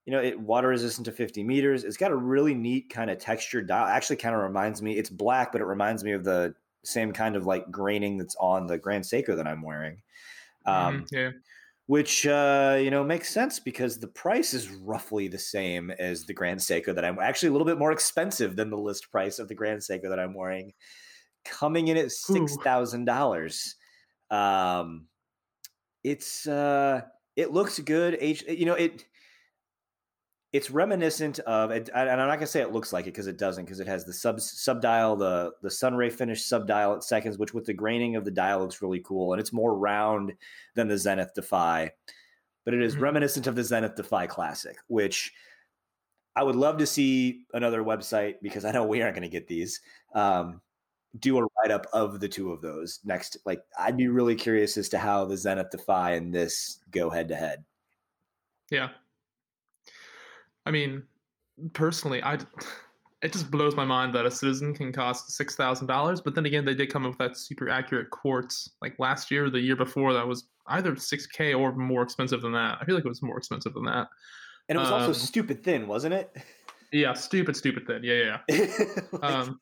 [0.06, 1.84] you know, it water resistant to 50 meters.
[1.84, 3.86] It's got a really neat kind of texture dial.
[3.86, 4.98] Actually, kind of reminds me.
[4.98, 8.68] It's black, but it reminds me of the same kind of like graining that's on
[8.68, 10.02] the Grand Seiko that I'm wearing.
[10.66, 11.30] Um, Mhm, yeah.
[11.86, 16.34] which uh, you know makes sense because the price is roughly the same as the
[16.34, 19.48] Grand Seiko that I'm actually a little bit more expensive than the list price of
[19.48, 20.74] the Grand Seiko that I'm wearing,
[21.44, 23.76] coming in at six thousand dollars.
[24.30, 25.08] Um,
[26.04, 27.02] it's uh,
[27.36, 28.16] it looks good.
[28.20, 29.04] H, you know it.
[30.56, 33.66] It's reminiscent of, and I'm not gonna say it looks like it because it doesn't,
[33.66, 37.36] because it has the sub sub dial, the the sunray finish sub dial at seconds,
[37.36, 40.32] which with the graining of the dial looks really cool, and it's more round
[40.74, 41.90] than the Zenith Defy,
[42.64, 43.00] but it is Mhm.
[43.02, 45.34] reminiscent of the Zenith Defy Classic, which
[46.36, 49.46] I would love to see another website because I know we aren't going to get
[49.48, 49.80] these.
[50.14, 50.62] Um,
[51.18, 53.36] do a write up of the two of those next.
[53.46, 57.28] Like, I'd be really curious as to how the Zenith Defy and this go head
[57.28, 57.64] to head.
[58.70, 58.90] Yeah.
[60.66, 61.02] I mean,
[61.72, 62.34] personally, I
[63.22, 66.20] it just blows my mind that a citizen can cost six thousand dollars.
[66.20, 69.46] But then again, they did come up with that super accurate quartz like last year
[69.46, 72.78] or the year before that was either six k or more expensive than that.
[72.80, 74.08] I feel like it was more expensive than that.
[74.68, 76.36] And it was also Um, stupid thin, wasn't it?
[76.92, 78.02] Yeah, stupid, stupid thin.
[78.02, 78.38] Yeah, yeah.
[78.48, 78.86] yeah.
[79.12, 79.60] Like, um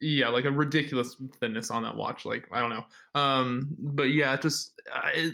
[0.00, 4.34] yeah like a ridiculous thinness on that watch like i don't know um but yeah
[4.34, 5.32] it just I,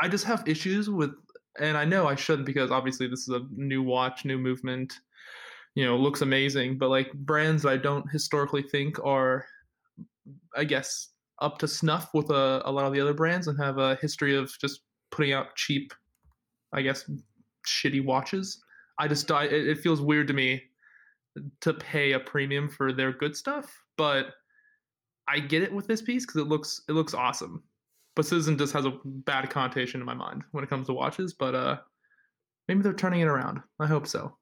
[0.00, 1.12] I just have issues with
[1.60, 5.00] and i know i shouldn't because obviously this is a new watch new movement
[5.74, 9.44] you know looks amazing but like brands that i don't historically think are
[10.56, 11.10] i guess
[11.40, 14.36] up to snuff with a, a lot of the other brands and have a history
[14.36, 15.92] of just putting out cheap
[16.72, 17.10] i guess
[17.66, 18.62] shitty watches
[18.98, 20.62] i just I, it feels weird to me
[21.60, 24.34] to pay a premium for their good stuff but
[25.28, 27.62] I get it with this piece because it looks it looks awesome.
[28.14, 31.32] But Citizen just has a bad connotation in my mind when it comes to watches.
[31.32, 31.78] But uh,
[32.68, 33.60] maybe they're turning it around.
[33.80, 34.36] I hope so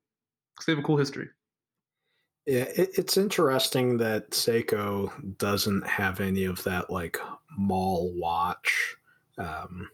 [0.55, 1.29] because they have a cool history.
[2.47, 7.19] Yeah, it, it's interesting that Seiko doesn't have any of that like
[7.57, 8.97] mall watch
[9.39, 9.89] um,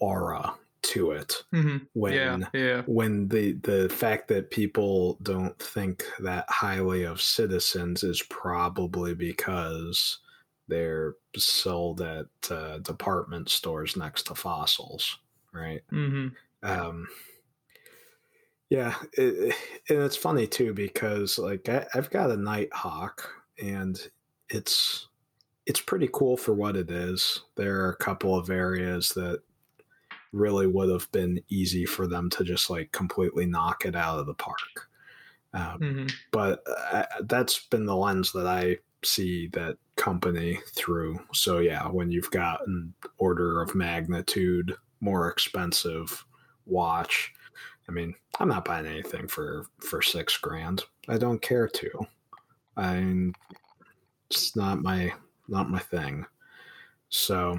[0.00, 1.42] aura to it.
[1.52, 1.76] Mm-hmm.
[1.94, 8.02] When Yeah, yeah, when the the fact that people don't think that highly of citizens
[8.02, 10.18] is probably because
[10.68, 15.18] they're sold at uh, department stores next to fossils,
[15.52, 15.82] right?
[15.92, 16.28] mm-hmm.
[16.62, 17.06] um
[18.70, 19.54] yeah it,
[19.88, 23.28] and it's funny too because like I, i've got a nighthawk
[23.62, 24.00] and
[24.48, 25.08] it's
[25.66, 29.42] it's pretty cool for what it is there are a couple of areas that
[30.32, 34.26] really would have been easy for them to just like completely knock it out of
[34.26, 34.88] the park
[35.52, 36.06] um, Mm-hmm.
[36.32, 41.18] but uh, that's been the lens that I see that company through.
[41.32, 46.24] So yeah, when you've got an order of magnitude more expensive
[46.66, 47.32] watch,
[47.88, 50.84] I mean, I'm not buying anything for for six grand.
[51.08, 52.06] I don't care to.
[52.76, 53.30] I
[54.30, 55.12] it's not my
[55.48, 56.24] not my thing.
[57.10, 57.58] So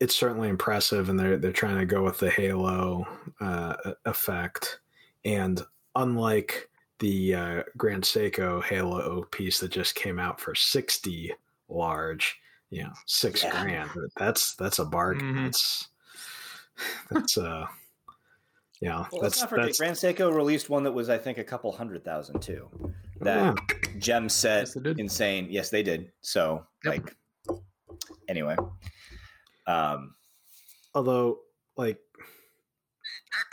[0.00, 3.06] it's certainly impressive, and they're they're trying to go with the halo
[3.40, 4.80] uh, effect.
[5.24, 5.62] And
[5.94, 11.32] unlike the uh, Grand Seiko Halo piece that just came out for sixty
[11.68, 12.36] large,
[12.70, 13.62] you know, six Yeah.
[13.62, 13.90] grand.
[14.16, 15.34] That's that's a bargain.
[15.34, 15.44] Mhm.
[15.46, 15.88] That's
[17.10, 17.66] that's uh,
[18.80, 21.44] yeah, well, that's not forget, that's Grand Seiko released one that was, I think, a
[21.44, 22.68] couple hundred thousand too.
[23.20, 23.88] That yeah.
[23.98, 25.46] gem set, Yes, insane.
[25.50, 26.12] Yes, they did.
[26.20, 26.92] So, Yep.
[27.48, 27.58] like,
[28.28, 28.56] anyway,
[29.66, 30.14] um,
[30.94, 31.38] although
[31.78, 31.98] like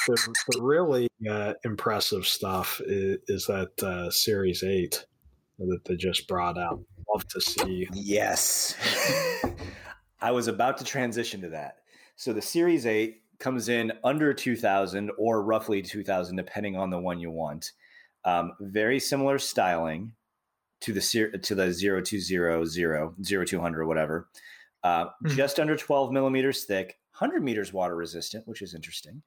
[0.07, 5.05] the, the really uh, impressive stuff is, is that uh, series 8
[5.59, 8.75] that they just brought out love to see Yes.
[10.21, 11.79] I was about to transition to that.
[12.15, 17.19] So the Series 8 comes in under 2000 or roughly 2000 depending on the one
[17.19, 17.71] you want.
[18.23, 20.13] Um, very similar styling
[20.81, 21.01] to the
[21.41, 24.29] to the 0200 0200 whatever.
[24.83, 25.35] Uh, Mhm.
[25.35, 29.21] Just under 12 millimeters thick, 100 meters water resistant, which is interesting.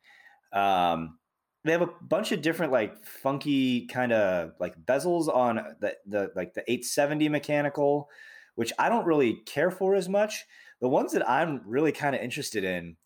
[0.57, 1.19] Um,
[1.65, 6.31] they have a bunch of different like funky kind of like bezels on the the
[6.37, 8.09] like the 870 mechanical
[8.55, 10.45] which I don't really care for as much.
[10.81, 12.97] The ones that I'm really kind of interested in,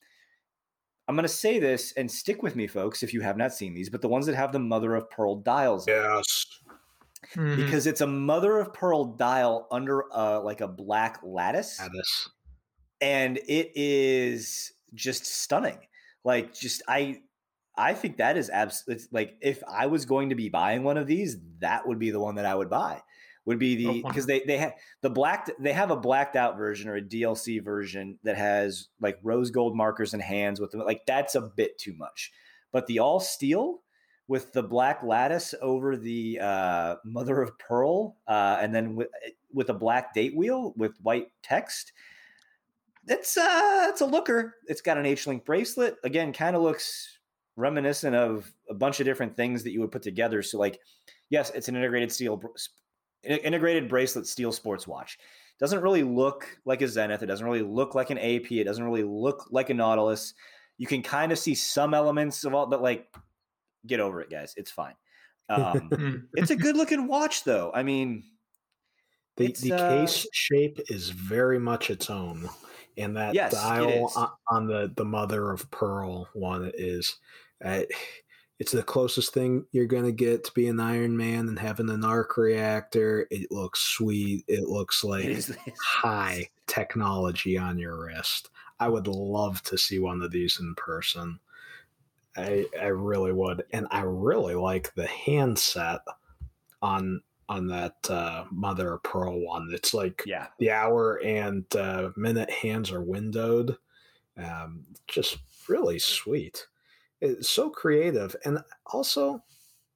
[1.09, 3.75] I'm going to say this and stick with me, folks, if you have not seen
[3.75, 5.97] these, but the ones that have the mother of pearl dials, in it.
[5.97, 6.47] yes
[7.35, 7.57] Mhm.
[7.57, 12.31] because it's a mother of pearl dial under uh, like a black lattice, Addis.
[13.01, 15.79] and it is just stunning.
[16.25, 17.23] Like, just I.
[17.81, 21.07] I think that is absolutely like if I was going to be buying one of
[21.07, 23.03] these, that would be the one that I would buy.
[23.47, 26.59] Would be the Oh, because they they have the black they have a blacked out
[26.59, 30.81] version or a DLC version that has like rose gold markers and hands with them.
[30.81, 32.31] Like that's a bit too much.
[32.71, 33.81] But the all steel
[34.29, 39.09] with the black lattice over the uh, mother of pearl, uh, and then with
[39.53, 41.93] with a black date wheel with white text.
[43.09, 44.57] It's uh it's a looker.
[44.66, 45.97] It's got an H link bracelet.
[46.05, 47.19] Again, kind of looks
[47.61, 50.42] reminiscent of a bunch of different things that you would put together.
[50.42, 50.81] So like,
[51.29, 52.42] yes, it's an integrated steel
[53.23, 55.18] integrated bracelet steel sports watch.
[55.59, 57.23] Doesn't really look like a Zenith.
[57.23, 58.53] It doesn't really look like an AP.
[58.53, 60.33] It doesn't really look like a Nautilus.
[60.79, 63.14] You can kind of see some elements of all, but like,
[63.87, 64.55] get over it, guys.
[64.57, 64.94] It's fine.
[65.51, 67.73] Um, it's a good looking watch, though.
[67.75, 68.23] I mean,
[69.37, 72.49] the, the uh, case shape is very much its own
[72.96, 77.18] and that Yes, dial on, on the the mother of pearl one is
[77.62, 81.88] it's the closest thing you're going to get to being an Iron Man and having
[81.90, 83.27] an arc reactor.
[83.31, 84.44] It looks sweet.
[84.49, 85.38] It looks like
[85.83, 88.51] high technology on your wrist.
[88.79, 91.38] I would love to see one of these in person.
[92.37, 96.01] I I really would, and I really like the handset
[96.83, 99.68] on on that uh, Mother of Pearl one.
[99.73, 100.46] It's like Yeah.
[100.61, 103.77] the hour and uh, minute hands are windowed.
[104.37, 106.64] Um, just really sweet.
[107.20, 109.42] It's so creative and also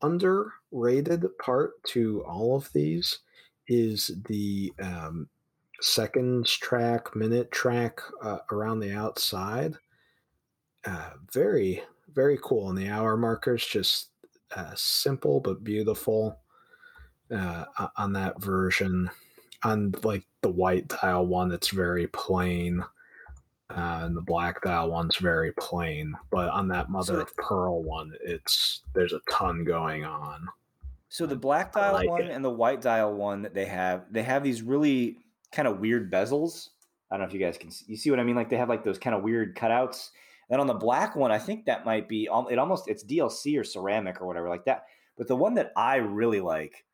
[0.02, 3.20] underrated part to all of these
[3.68, 5.28] is the um,
[5.80, 9.74] seconds track, minute track uh, around the outside.
[10.84, 11.82] Uh, very,
[12.12, 12.68] very cool.
[12.68, 14.10] And the hour markers just
[14.54, 16.40] uh, simple but beautiful
[17.30, 17.64] uh,
[17.96, 19.10] on that version.
[19.62, 22.84] On like the white dial one, it's very plain.
[23.70, 27.82] Uh, and the black dial one's very plain, but on that mother So- of pearl
[27.82, 30.46] one, it's there's a ton going on.
[31.08, 32.30] So the black dial like one it.
[32.30, 35.18] and the white dial one that they have, they have these really
[35.52, 36.70] kind of weird bezels.
[37.10, 38.34] I don't know if you guys can see, you see what I mean.
[38.36, 40.10] Like they have like those kind of weird cutouts.
[40.50, 42.58] And on the black one, I think that might be it.
[42.58, 44.86] Almost it's DLC or ceramic or whatever like that.
[45.16, 46.84] But the one that I really like,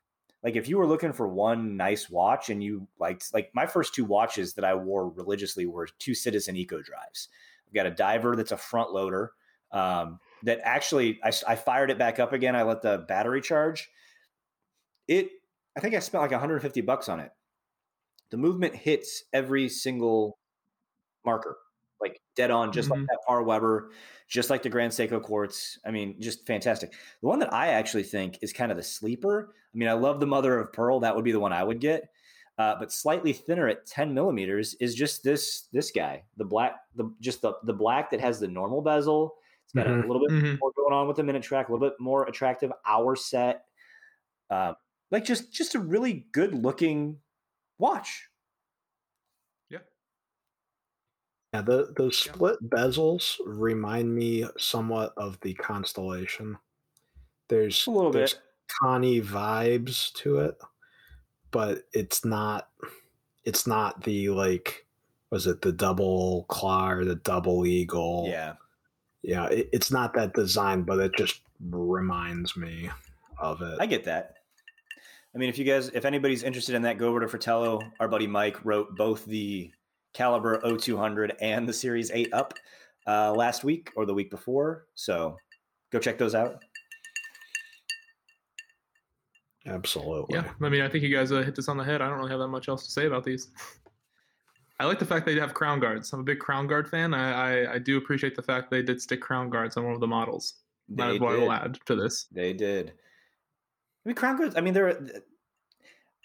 [0.43, 3.95] like if you were looking for one nice watch and you liked, like my first
[3.95, 7.29] two watches that I wore religiously were two Citizen Eco Drives.
[7.69, 9.33] I've got a diver that's a front loader.
[9.73, 12.57] Um, that actually I, I fired it back up again.
[12.57, 13.91] I let the battery charge
[15.09, 15.29] it
[15.77, 17.33] i think i spent like 150 bucks on it
[18.31, 20.39] the movement hits every single
[21.25, 21.57] marker
[22.01, 23.07] like dead on just like Mhm.
[23.07, 23.91] that par weber
[24.29, 28.05] just like the grand seiko quartz i mean just fantastic the one that i actually
[28.05, 31.15] think is kind of the sleeper i mean i love the mother of pearl that
[31.15, 32.11] would be the one i would get
[32.59, 37.13] uh, but slightly thinner at 10 millimeters is just this this guy the black the
[37.21, 40.03] just the the black that has the normal bezel it's got Mhm.
[40.03, 40.63] a little bit Mhm.
[40.63, 43.67] more going on with the minute track a little bit more attractive hour set
[44.51, 44.75] uh,
[45.11, 47.21] like just just a really good looking
[47.79, 48.29] watch
[49.71, 49.81] Yeah,
[51.55, 52.37] Yeah, the those Yeah.
[52.37, 56.59] split bezels remind me somewhat of the Constellation.
[57.49, 58.41] There's a little there's bit
[58.81, 60.57] Connie vibes to it,
[61.51, 62.69] but it's not
[63.45, 64.87] it's not the like
[65.31, 68.27] was it the double claw or the double eagle?
[68.29, 68.55] yeah
[69.23, 72.91] Yeah, it, it's not that design, but it just reminds me
[73.39, 73.79] of it.
[73.81, 74.35] i get that
[75.35, 78.09] i mean if you guys if anybody's interested in that go over to fratello our
[78.09, 79.71] buddy mike wrote both the
[80.13, 82.55] caliber 0200 and the series 8 up
[83.07, 85.37] uh, last week or the week before so
[85.91, 86.63] go check those out
[89.67, 90.37] Absolutely.
[90.37, 92.01] Yeah, I mean, I think you guys uh, hit this on the head.
[92.01, 93.49] I don't really have that much else to say about these.
[94.81, 96.11] I like the fact they have crown guards.
[96.13, 97.13] I'm a big crown guard fan.
[97.13, 100.01] I, I, I do appreciate the fact they did stick crown guards on one of
[100.01, 100.55] the models.
[100.89, 102.27] they That's what I will add to this.
[102.33, 102.89] They did.
[102.89, 104.57] I mean, crown guards.
[104.57, 104.99] I mean, there.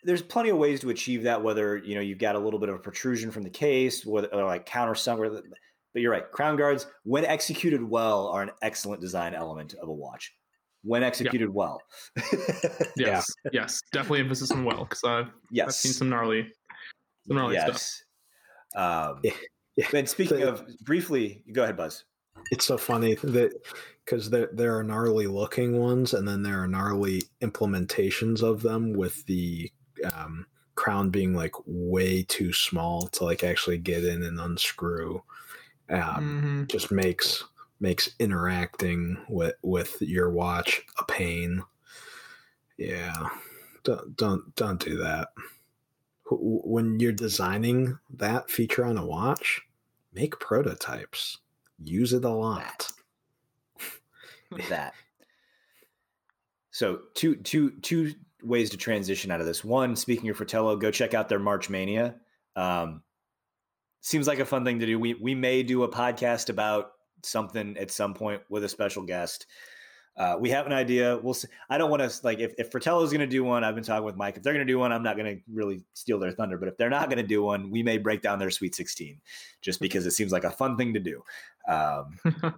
[0.06, 1.44] There's plenty of ways to achieve that.
[1.44, 4.28] Whether you know you've got a little bit of a protrusion from the case, whether
[4.28, 5.30] or like counter somewhere.
[5.30, 6.32] But you're right.
[6.32, 10.34] Crown guards, when executed well, are an excellent design element of a watch.
[10.86, 11.82] When executed well.
[12.96, 15.68] Yes, yes, definitely emphasis on well because I've, yes.
[15.68, 16.48] I've seen some gnarly,
[17.28, 17.70] some gnarly stuff.
[17.70, 18.04] yes.
[18.76, 19.32] Um, Yeah,
[19.76, 19.88] yeah.
[19.94, 22.06] And speaking The- of briefly, go ahead, Buzz.
[22.52, 23.52] it's so funny that
[24.06, 28.94] because there there are gnarly looking ones and then there are gnarly implementations of them
[28.94, 29.72] with the
[30.14, 30.46] um,
[30.76, 35.22] crown being like way too small to like actually get in and unscrew
[35.90, 36.68] um, Mhm.
[36.72, 37.44] just makes
[37.80, 41.62] makes interacting with with your watch a pain
[42.78, 43.30] yeah
[43.84, 45.30] don't don't don't do that
[46.32, 49.62] when you're designing that feature on a watch
[50.14, 51.40] make prototypes
[51.84, 52.92] use it a lot
[54.70, 54.94] that.
[56.72, 59.64] So two two two ways to transition out of this.
[59.64, 62.16] One, speaking of Fratello, go check out their March Mania.
[62.56, 63.02] Um,
[64.02, 65.00] seems like a fun thing to do.
[65.00, 66.92] We we may do a podcast about
[67.26, 69.48] something at some point with a special guest.
[70.18, 71.18] Uh, we have an idea.
[71.22, 71.50] We'll see.
[71.70, 73.66] I don't want to like if, if Fratello's going to do one.
[73.66, 74.38] I've been talking with Mike.
[74.38, 76.58] If they're going to do one, I'm not going to really steal their thunder.
[76.58, 79.20] But if they're not going to do one, we may break down their Sweet 16,
[79.62, 81.22] just because it seems like a fun thing to do.
[81.68, 82.18] Um,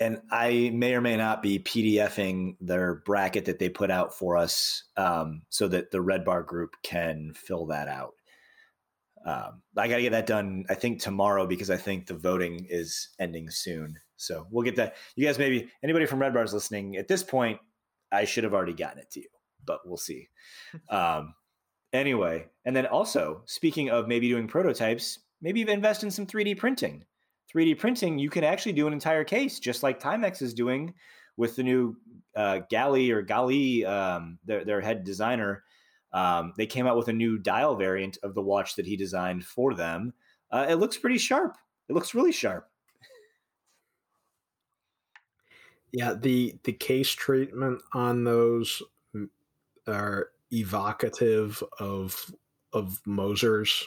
[0.00, 4.36] and I may or may not be PDFing their bracket that they put out for
[4.36, 8.14] us um, so that the Red Bar group can fill that out.
[9.24, 12.66] Um, I got to get that done, I think, tomorrow because I think the voting
[12.68, 13.96] is ending soon.
[14.16, 14.96] So we'll get that.
[15.16, 17.58] You guys, maybe anybody from Red Bar's listening at this point,
[18.12, 19.28] I should have already gotten it to you,
[19.64, 20.28] but we'll see.
[20.88, 21.34] um,
[21.92, 26.56] anyway, and then also, speaking of maybe doing prototypes, maybe even invest in some 3D
[26.58, 27.04] printing.
[27.54, 30.94] 3D printing, you can actually do an entire case just like Timex is doing
[31.36, 31.96] with the new
[32.36, 35.64] uh, Galli or Galli, um, their their head designer.
[36.12, 39.44] Um, they came out with a new dial variant of the watch that he designed
[39.44, 40.12] for them.
[40.50, 41.56] Uh, it looks pretty sharp.
[41.88, 42.68] It looks really sharp.
[45.92, 48.82] Yeah, the the case treatment on those
[49.88, 52.32] are evocative of
[52.72, 53.86] of Moser's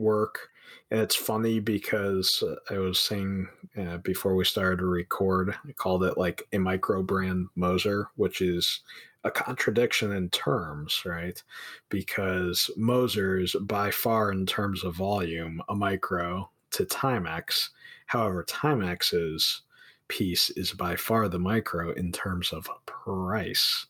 [0.00, 0.48] work.
[0.90, 3.48] And it's funny because I was saying
[3.78, 8.40] uh, before we started to record, I called it like a micro brand Moser, which
[8.40, 8.80] is
[9.22, 11.40] a contradiction in terms, right?
[11.88, 17.68] Because Moser is by far, in terms of volume, a micro to Timex.
[18.06, 19.62] However, Timex's
[20.08, 23.86] piece is by far the micro in terms of price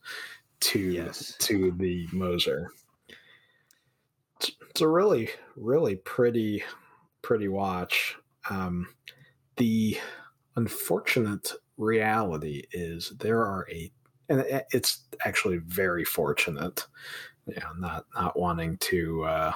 [0.61, 1.35] to yes.
[1.39, 2.73] to the Moser.
[4.81, 6.65] It's, a really really pretty
[7.21, 8.17] pretty watch.
[8.49, 8.89] Um,
[9.59, 9.99] the
[10.57, 13.93] unfortunate reality is there are a
[14.31, 16.87] and it's actually very fortunate
[17.47, 19.53] you know not not wanting to uh,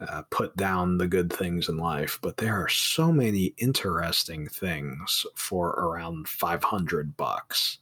[0.00, 5.24] uh, put down the good things in life but there are so many interesting things
[5.34, 7.78] for around 500 bucks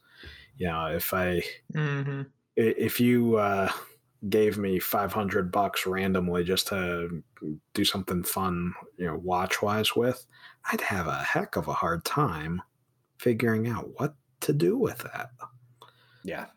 [0.57, 1.41] you know if i
[1.73, 2.21] mm-hmm
[2.55, 3.71] if you uh,
[4.29, 7.23] gave me 500 bucks randomly just to
[7.73, 10.25] do something fun, you know, watch wise with,
[10.71, 12.61] I'd have a heck of a hard time
[13.17, 15.29] figuring out what to do with that.
[16.23, 16.47] Yeah.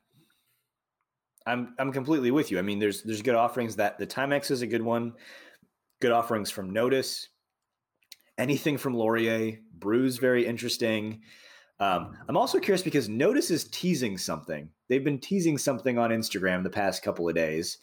[1.47, 2.59] I'm I'm completely with you.
[2.59, 5.13] I mean, there's there's good offerings that the Timex is a good one.
[6.01, 7.29] Good offerings from Nodus.
[8.39, 11.21] Anything from Lorier, Brews very interesting.
[11.81, 14.71] Um, I'm also curious because Nodus is teasing something.
[14.89, 17.79] They've been teasing something on Instagram the past couple of days.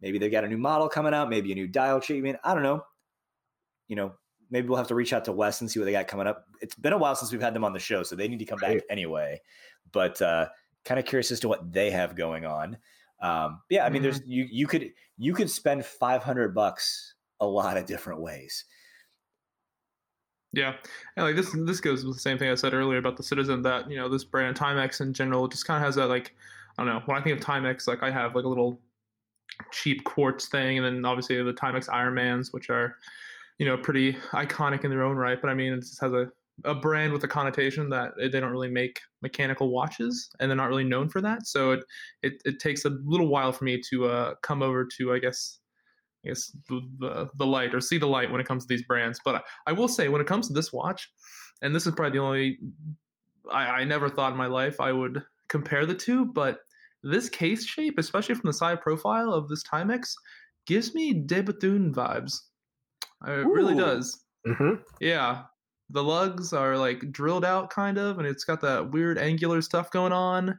[0.00, 2.38] Maybe they've got a new model coming out, maybe a new dial treatment.
[2.44, 2.82] I don't know.
[3.88, 4.12] You know,
[4.50, 6.44] maybe we'll have to reach out to Wes and see what they got coming up.
[6.60, 8.44] It's been a while since we've had them on the show, so they need to
[8.44, 9.40] come back anyway.
[9.92, 10.48] But uh,
[10.84, 12.78] kind of curious as to what they have going on.
[13.20, 14.10] Um, yeah, I mean, mm-hmm.
[14.10, 18.64] there's you you could you could spend 500 bucks a lot of different ways.
[20.52, 20.74] Yeah,
[21.16, 23.62] and like this this goes with the same thing I said earlier about the Citizen
[23.62, 26.34] that you know this brand Timex in general just kind of has that like
[26.78, 28.80] I don't know when I think of Timex like I have like a little
[29.72, 32.96] cheap quartz thing and then obviously the Timex Ironmans which are
[33.58, 36.30] you know pretty iconic in their own right but I mean it just has a
[36.64, 40.68] a brand with a connotation that they don't really make mechanical watches and they're not
[40.68, 41.46] really known for that.
[41.46, 41.84] So it
[42.22, 45.60] it, it takes a little while for me to uh, come over to I guess
[46.24, 48.84] I guess the, the, the light or see the light when it comes to these
[48.84, 49.20] brands.
[49.24, 51.10] But I, I, will say when it comes to this watch,
[51.62, 52.58] and this is probably the only
[53.52, 56.58] I, I never thought in my life I would compare the two, but
[57.02, 60.12] this case shape, especially from the side profile of this Timex,
[60.66, 62.34] gives me De Bethune vibes.
[63.26, 63.54] It Ooh.
[63.54, 64.24] really does.
[64.46, 64.82] Mm-hmm.
[65.00, 65.42] Yeah,
[65.90, 69.90] the lugs are like drilled out kind of, and it's got that weird angular stuff
[69.90, 70.58] going on.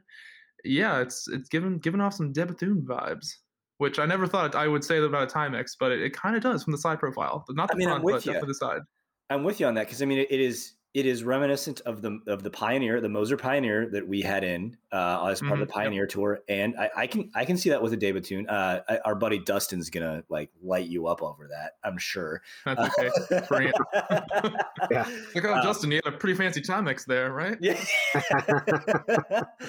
[0.64, 3.36] Yeah, it's it's giving giving off some De Bethune vibes
[3.80, 6.42] which I never thought I would say about a Timex, but it, it kind of
[6.42, 8.46] does from the side profile, but not the I mean, front, but you.
[8.46, 8.82] the side.
[9.30, 12.18] I'm with you on that because I mean it is it is reminiscent of the
[12.26, 15.52] of the Pioneer, the Moser Pioneer that we had in uh, as part mm-hmm.
[15.52, 15.72] of the mm-hmm.
[15.72, 16.08] Pioneer yep.
[16.10, 18.46] tour, and I, I, can I can see that with a David Bethune.
[18.46, 22.42] Uh, I, our buddy Dustin's gonna like light you up over that, I'm sure.
[22.66, 23.10] That's okay.
[24.90, 25.08] yeah.
[25.34, 27.56] Look how um, Justin, you had a pretty fancy Timex there, right?
[27.60, 27.82] Yeah.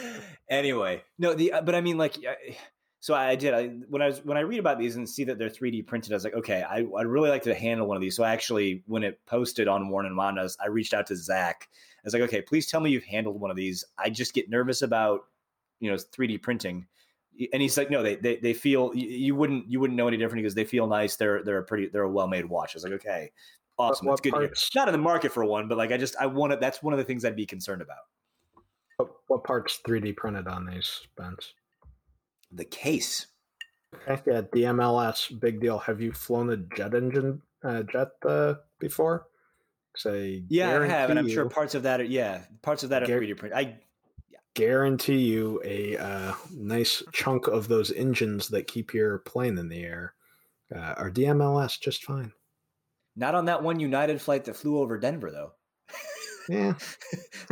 [0.50, 2.18] anyway, no, the but I mean like
[3.02, 3.56] so I did.
[3.56, 6.14] I, when I was when I read about these and see that they're 3D printed,
[6.14, 8.16] I was like, okay, I, would really like to handle one of these.
[8.16, 11.68] So I actually, when it posted on Worn and Wound's, I reached out to Zach.
[11.74, 13.84] I was like, okay, please tell me you've handled one of these.
[13.98, 15.22] I just get nervous about
[15.80, 16.86] you know 3D printing.
[17.52, 20.44] And he's like, no, they they, they feel you, wouldn't you wouldn't know any different
[20.44, 21.16] because they feel nice.
[21.16, 22.76] They're they're a pretty they're a well made watch.
[22.76, 23.32] I was like, okay,
[23.80, 24.34] awesome, that's good.
[24.76, 26.60] Not in the market for one, but like I just I want to.
[26.60, 27.98] That's one of the things I'd be concerned about.
[28.98, 31.56] What, what parts 3D printed on these, Spence?
[32.52, 33.28] The case.
[34.08, 35.78] Okay, yeah, DMLS, big deal.
[35.80, 39.28] Have you flown a jet engine, uh, jet uh, before?
[39.98, 43.04] Say, yeah, I have, and I'm sure parts of that are yeah, parts of that
[43.04, 43.54] are gar- 3D print.
[43.54, 43.78] I
[44.30, 44.40] yeah.
[44.54, 49.84] guarantee you a uh, nice chunk of those engines that keep your plane in the
[49.84, 50.14] air
[50.74, 52.32] uh, are DMLS just fine.
[53.18, 55.52] Not on that one United flight that flew over Denver, though.
[56.48, 56.74] Yeah.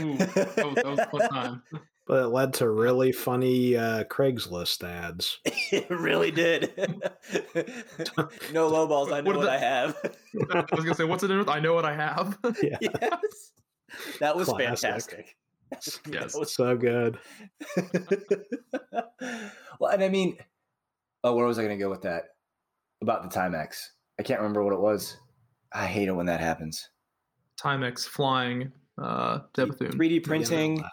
[0.00, 1.62] Ooh, that was, that was fun time
[2.06, 5.38] but it led to really funny uh, Craigslist ads.
[5.44, 6.72] it really did.
[8.52, 9.12] no low balls.
[9.12, 9.96] I know what, what the, I have.
[10.52, 11.48] I was gonna say, what's it in with?
[11.48, 12.38] I know what I have.
[12.62, 12.78] Yeah.
[12.80, 13.52] Yes,
[14.20, 14.66] that was Classic.
[14.66, 15.36] fantastic.
[15.72, 17.18] yes, that was so good.
[19.78, 20.36] well, and I mean,
[21.24, 22.24] oh, where was I going to go with that?
[23.02, 23.88] About the Timex.
[24.18, 25.16] I can't remember what it was.
[25.72, 26.90] I hate it when that happens.
[27.60, 30.84] Timex flying uh, De 3D printing, Yeah, 3D printing.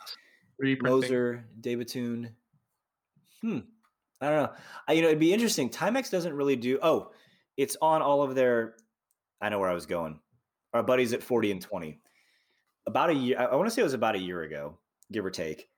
[0.60, 2.32] Moser, De Bethune.
[3.42, 3.60] Hmm.
[4.20, 4.52] I don't know.
[4.88, 5.70] I, you know, it'd be interesting.
[5.70, 6.80] Timex doesn't really do.
[6.82, 7.12] Oh,
[7.56, 8.76] it's on all of their.
[9.42, 10.20] I know where I was going.
[10.74, 12.00] Our buddies at 40 and 20.
[12.88, 14.78] About a year, I, I want to say it was about a year ago,
[15.12, 15.70] give or take.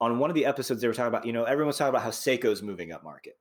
[0.00, 2.10] On one of the episodes, they were talking about, you know, everyone's talking about how
[2.10, 3.38] Seiko's moving up market.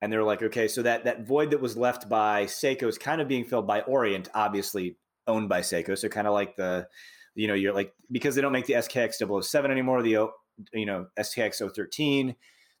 [0.00, 2.98] And they were like, okay, so that that void that was left by Seiko is
[2.98, 5.96] kind of being filled by Orient, obviously owned by Seiko.
[5.96, 6.88] So kind of like the,
[7.34, 10.28] you know, you're like because they don't make the SKX 007 anymore, the
[10.72, 12.34] you know SKX 013.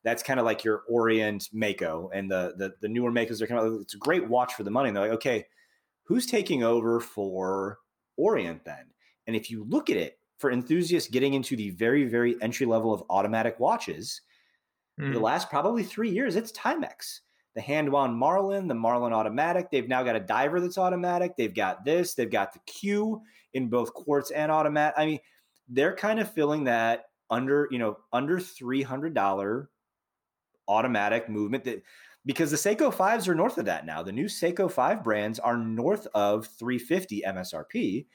[0.04, 3.64] That's kind of like your Orient Mako, and the the the newer Makos are kind
[3.64, 4.88] of it's a great watch for the money.
[4.88, 5.46] And they're like, okay,
[6.04, 7.78] who's taking over for
[8.16, 8.86] Orient then?
[9.26, 12.92] And if you look at it for enthusiasts getting into the very very entry level
[12.92, 14.20] of automatic watches,
[15.00, 15.14] Mm.
[15.14, 17.20] the last probably three years, it's Timex.
[17.54, 19.70] The hand wound Marlin, the Marlin automatic.
[19.70, 21.36] They've now got a diver that's automatic.
[21.36, 22.14] They've got this.
[22.14, 23.20] They've got the Q
[23.52, 24.94] in both quartz and automatic.
[24.96, 25.18] I mean,
[25.68, 29.68] they're kind of filling that under, you know, under three hundred dollar
[30.68, 31.82] automatic movement that
[32.24, 34.02] because the Seiko fives are north of that now.
[34.02, 38.06] The new Seiko five brands are north of 350 MSRP.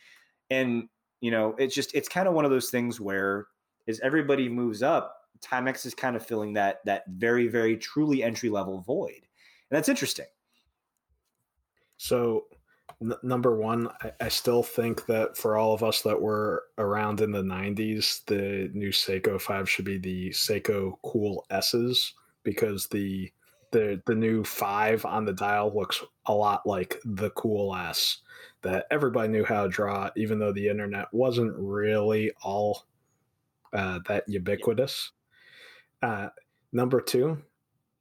[0.49, 0.87] And,
[1.19, 3.47] you know, it's just it's kind of one of those things where
[3.87, 8.49] as everybody moves up, Timex is kind of filling that that very, very truly entry
[8.49, 9.26] level void.
[9.69, 10.25] And that's interesting.
[11.97, 12.45] So,
[13.01, 17.21] n- number one, I, I still think that for all of us that were around
[17.21, 22.13] in the 90s, the new Seiko 5 should be the Seiko Cool S's
[22.43, 23.31] because the
[23.73, 28.19] the the new 5 on the dial looks a lot like the Cool S
[28.61, 32.85] that everybody knew how to draw, even though the internet wasn't really all
[33.73, 35.11] uh, that ubiquitous.
[36.01, 36.29] Uh,
[36.71, 37.37] number two,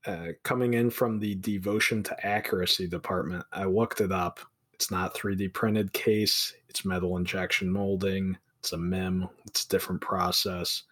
[0.07, 4.41] uh, coming in from the devotion to accuracy department, I looked it up.
[4.73, 6.55] It's not 3D printed case.
[6.69, 8.37] It's metal injection molding.
[8.61, 9.29] It's a MIM.
[9.47, 10.85] It's a different process.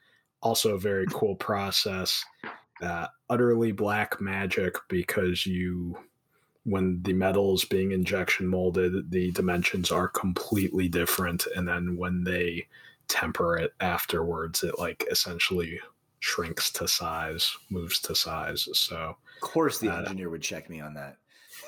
[0.42, 2.24] Also, a very cool process.
[2.82, 5.96] Uh, utterly black magic because you,
[6.64, 12.24] when the metal is being injection molded, the dimensions are completely different, and then when
[12.24, 12.66] they
[13.06, 15.78] temper it afterwards, it like essentially
[16.24, 18.66] shrinks to size, moves to size.
[18.72, 21.18] So, Of course the Uh, engineer would check me on that.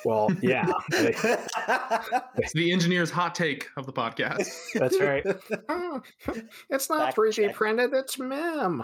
[0.05, 4.49] well, yeah, It's the engineer's hot take of the podcast.
[4.75, 5.25] that's right.
[6.71, 7.55] it's not Fact 3D check.
[7.55, 8.83] printed, it's MIM.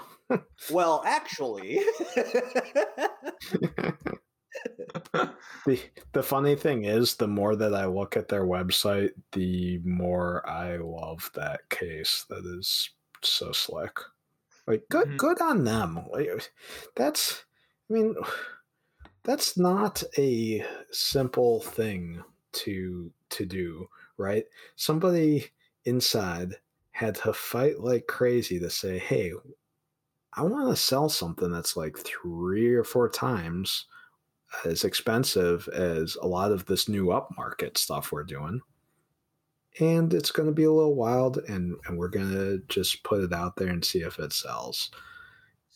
[0.71, 1.81] well, actually.
[5.65, 5.81] The
[6.13, 10.77] the funny thing is, the more that I look at their website, the more I
[10.77, 12.27] love that case.
[12.29, 12.91] That is
[13.23, 13.97] so slick.
[14.67, 15.19] Like good Mhm.
[15.19, 16.07] good on them.
[16.11, 16.53] Like
[16.97, 17.45] that's
[17.91, 18.15] I mean
[19.25, 24.47] that's not a simple thing to to do, right?
[24.77, 25.51] Somebody
[25.85, 26.57] inside
[26.93, 29.33] had to fight like crazy to say, "Hey,
[30.35, 33.87] I want to sell something that's like three or four times
[34.65, 38.61] as expensive as a lot of this new upmarket stuff we're doing.
[39.81, 43.25] And it's going to be a little wild, and, and we're going to just put
[43.25, 44.91] it out there and see if it sells.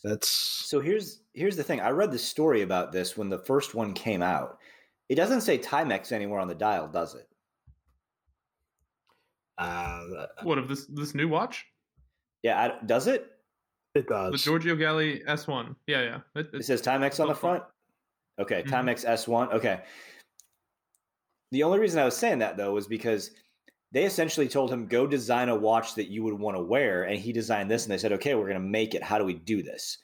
[0.05, 1.80] That's so here's here's the thing.
[1.80, 4.59] I read the story about this when the first one came out.
[5.09, 7.26] It doesn't say Timex anywhere on the dial, does it?
[9.59, 11.64] uh, what of this this new watch?
[12.42, 13.30] Yeah, I, does it?
[13.94, 14.38] it does The.
[14.38, 15.74] Giorgio Galli S1.
[15.86, 16.18] Yeah, yeah.
[16.34, 17.51] It, It it, says Timex on the both fine.
[17.59, 17.64] front.
[18.38, 18.68] Okay, Mhm.
[18.68, 19.55] Timex S1.
[19.55, 19.80] Okay.
[21.53, 23.30] The only reason I was saying that though was because
[23.97, 27.18] they essentially told him go design a watch that you would want to wear, and
[27.18, 29.03] he designed this, and they said, okay, we're going to make it.
[29.03, 29.97] How do we do this?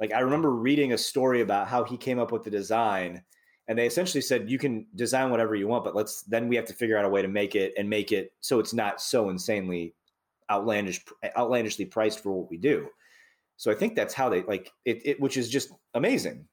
[0.00, 3.22] Like I remember reading a story about how he came up with the design,
[3.66, 6.64] and they essentially said you can design whatever you want, but let's then we have
[6.64, 9.28] to figure out a way to make it and make it so it's not so
[9.28, 9.94] insanely
[10.50, 11.04] outlandish
[11.36, 12.88] outlandishly priced for what we do.
[13.58, 16.48] So I think that's how they like it, it which is just amazing.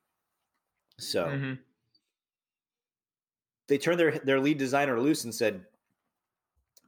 [1.00, 1.60] So Mhm.
[3.68, 5.66] they turned their their lead designer loose and said,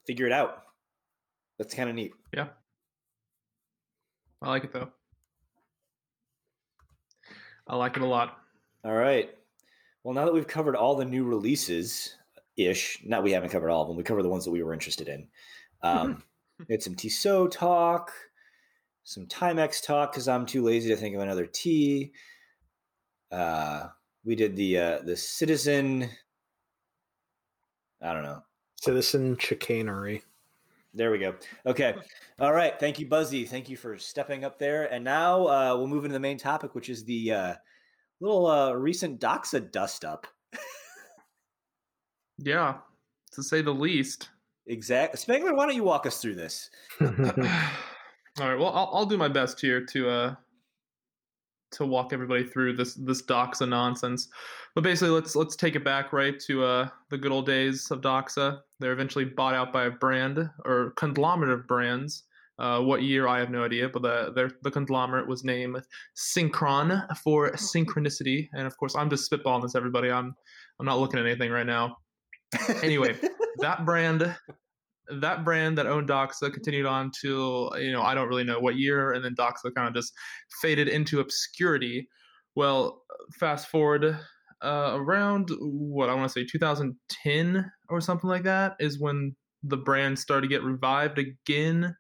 [0.07, 0.63] "Figure it out."
[1.59, 2.13] That's kind of neat.
[2.33, 2.47] Yeah.
[4.41, 4.89] I like it though.
[7.67, 8.37] I like it a lot.
[8.83, 9.29] All right.
[10.03, 12.15] Well, now that we've covered all the new releases,
[12.55, 13.01] ish.
[13.05, 13.97] Not we haven't covered all of them.
[13.97, 15.27] We covered the ones that we were interested in.
[15.81, 16.23] Um,
[16.59, 18.13] we had some Tissot talk,
[19.03, 22.13] some Timex talk because I'm too lazy to think of another T.
[23.31, 23.87] Uh,
[24.23, 26.09] we did the uh, the Citizen.
[28.01, 28.43] I don't know.
[28.77, 30.23] Citizen chicanery.
[30.93, 31.35] There we go.
[31.65, 31.95] Okay.
[32.39, 32.79] All right.
[32.79, 33.45] Thank you, Buzzy.
[33.45, 34.91] Thank you for stepping up there.
[34.91, 37.55] And now uh, we'll move into the main topic, which is the uh,
[38.19, 40.25] little uh, recent Doxa dust up.
[42.37, 42.75] Yeah,
[43.31, 44.29] to say the least.
[44.67, 45.17] Exactly.
[45.17, 46.69] Spangler, why don't you walk us through this?
[47.01, 48.59] All right.
[48.59, 50.35] Well, I'll, I'll do my best here to uh
[51.71, 54.27] to walk everybody through this this doxa nonsense.
[54.75, 58.01] But basically, let's let's take it back right to uh the good old days of
[58.01, 58.59] doxa.
[58.79, 62.23] They're eventually bought out by a brand or conglomerate of brands.
[62.59, 65.79] Uh, what year I have no idea, but the the conglomerate was named
[66.15, 69.75] Synchron for synchronicity, and of course I'm just spitballing this.
[69.75, 70.35] Everybody, I'm
[70.79, 71.97] I'm not looking at anything right now.
[72.81, 73.13] Anyway,
[73.59, 74.33] that brand
[75.09, 78.75] that brand that owned Doxa continued on till you know I don't really know what
[78.77, 80.13] year, and then Doxa kind of just
[80.61, 82.07] faded into obscurity.
[82.55, 83.03] Well,
[83.39, 84.17] fast forward
[84.63, 89.77] uh, around what I want to say 2010 or something like that is when the
[89.77, 91.95] brand started to get revived again.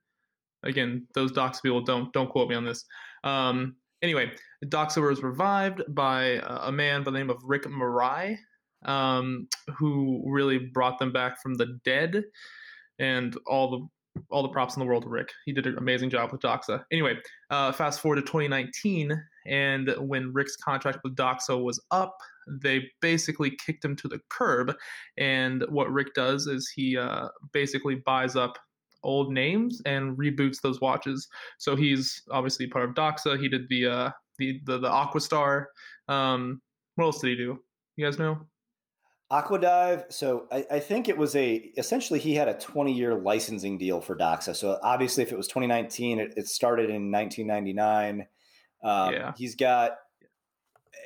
[0.63, 2.83] Again, those Doxa people don't don't quote me on this.
[3.23, 4.31] Um, anyway,
[4.65, 8.37] Doxa was revived by a man by the name of Rick Marei,
[8.85, 9.47] um,
[9.77, 12.23] who really brought them back from the dead
[12.99, 13.87] and all the
[14.29, 15.29] all the props in the world to Rick.
[15.45, 16.83] He did an amazing job with Doxa.
[16.91, 17.17] Anyway,
[17.51, 19.11] uh, fast forward to 2019,
[19.45, 22.17] and when Rick's contract with Doxa was up,
[22.47, 24.73] they basically kicked him to the curb.
[25.17, 28.57] And what Rick does is he uh, basically buys up
[29.03, 31.27] old names and reboots those watches.
[31.59, 33.39] So he's obviously part of Doxa.
[33.39, 35.65] He did the uh, the the, the Aquastar.
[36.07, 36.61] Um,
[36.95, 37.59] what else did he do?
[37.95, 38.39] You guys know?
[39.31, 40.11] Aquadive.
[40.11, 43.99] So I, I, think it was a essentially he had a 20 year licensing deal
[43.99, 44.55] for Doxa.
[44.55, 48.25] So obviously, if it was 2019, it, it started in 1999.
[48.83, 49.33] Um, yeah.
[49.35, 49.97] He's got,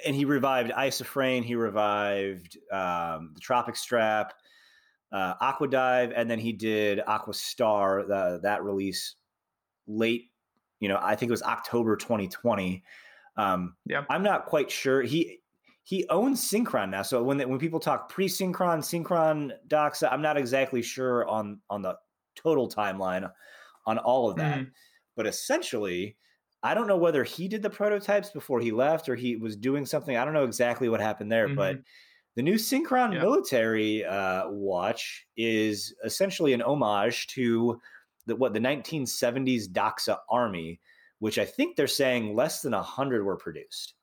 [0.05, 1.43] and he revived Isofrane.
[1.43, 4.33] He revived um, the Tropic Strap,
[5.11, 8.07] uh, Aquadive, and then he did Aquastar.
[8.07, 9.15] The, that release
[9.87, 10.29] late,
[10.79, 12.83] you know, I think it was October 2020.
[13.37, 15.01] Um, yeah, I'm not quite sure.
[15.01, 15.40] He
[15.83, 17.01] he owns Synchron now.
[17.01, 21.81] So when they, when people talk pre-Synchron, Synchron Doxa, I'm not exactly sure on on
[21.81, 21.95] the
[22.35, 23.29] total timeline
[23.85, 24.59] on all of that.
[24.59, 24.71] Mm.
[25.15, 26.17] But essentially,
[26.63, 29.85] I don't know whether he did the prototypes before he left or he was doing
[29.85, 30.15] something.
[30.15, 31.55] I don't know exactly what happened there, mm-hmm.
[31.55, 31.77] but
[32.35, 33.21] the new Synchron yeah.
[33.21, 37.79] military uh, watch is essentially an homage to
[38.27, 40.79] the what the 1970s Doxa Army,
[41.19, 43.95] which I think they're saying less than hundred were produced.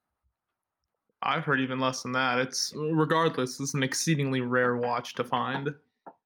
[1.22, 2.38] I've heard even less than that.
[2.38, 5.74] It's regardless, it's an exceedingly rare watch to find.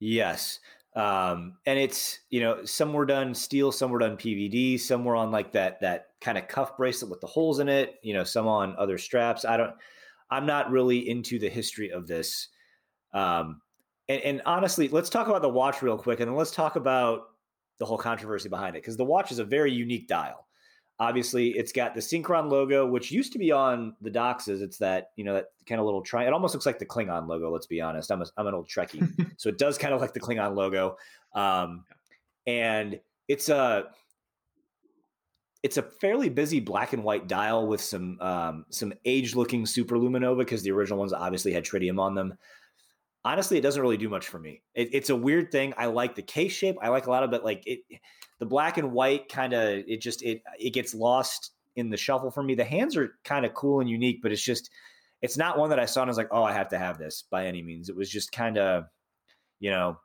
[0.00, 0.60] Yes.
[0.94, 5.16] Um, and it's, you know, some were done steel, some were done PVD, some were
[5.16, 8.24] on like that that kind of cuff bracelet with the holes in it, you know,
[8.24, 9.44] some on other straps.
[9.44, 9.74] I don't
[10.30, 12.48] I'm not really into the history of this.
[13.14, 13.62] Um,
[14.08, 17.28] and, and honestly, let's talk about the watch real quick and then let's talk about
[17.78, 20.46] the whole controversy behind it because the watch is a very unique dial.
[21.02, 24.62] Obviously, it's got the Synchron logo, which used to be on the Doxas.
[24.62, 26.24] It's that you know that kind of little try.
[26.26, 27.50] It almost looks like the Klingon logo.
[27.50, 28.12] Let's be honest.
[28.12, 30.96] I'm a, I'm an old Trekkie, so it does kind of like the Klingon logo.
[31.34, 31.86] Um,
[32.46, 33.86] and it's a
[35.64, 39.96] it's a fairly busy black and white dial with some um, some age looking super
[39.96, 42.38] superluminova because the original ones obviously had tritium on them.
[43.24, 44.62] Honestly, it doesn't really do much for me.
[44.74, 45.74] It, it's a weird thing.
[45.76, 46.76] I like the case shape.
[46.82, 47.44] I like a lot of it.
[47.44, 47.80] Like it
[48.40, 52.30] the black and white kind of it just it it gets lost in the shuffle
[52.30, 52.54] for me.
[52.54, 54.70] The hands are kind of cool and unique, but it's just
[55.20, 56.98] it's not one that I saw and I was like, oh, I have to have
[56.98, 57.88] this by any means.
[57.88, 58.86] It was just kind of,
[59.60, 60.00] you know,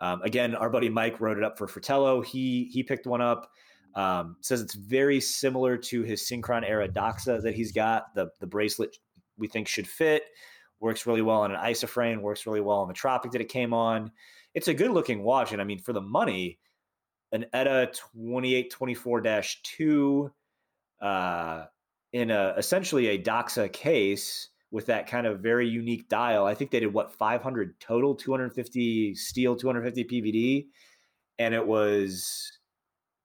[0.00, 2.20] um, again, our buddy Mike wrote it up for Fratello.
[2.20, 3.50] He he picked one up.
[3.94, 8.14] Um, says it's very similar to his Synchron era Doxa that he's got.
[8.14, 8.96] The the bracelet
[9.38, 10.24] we think should fit.
[10.80, 12.20] Works really well on an isofrane.
[12.20, 14.10] Works really well on the Tropic that it came on.
[14.54, 16.58] It's a good looking watch, and I mean for the money,
[17.32, 20.30] an ETA 2824-2
[21.00, 21.64] uh,
[22.12, 26.44] in a essentially a Doxa case with that kind of very unique dial.
[26.44, 30.66] I think they did what 500 total, 250 steel, 250 PVD,
[31.38, 32.52] and it was.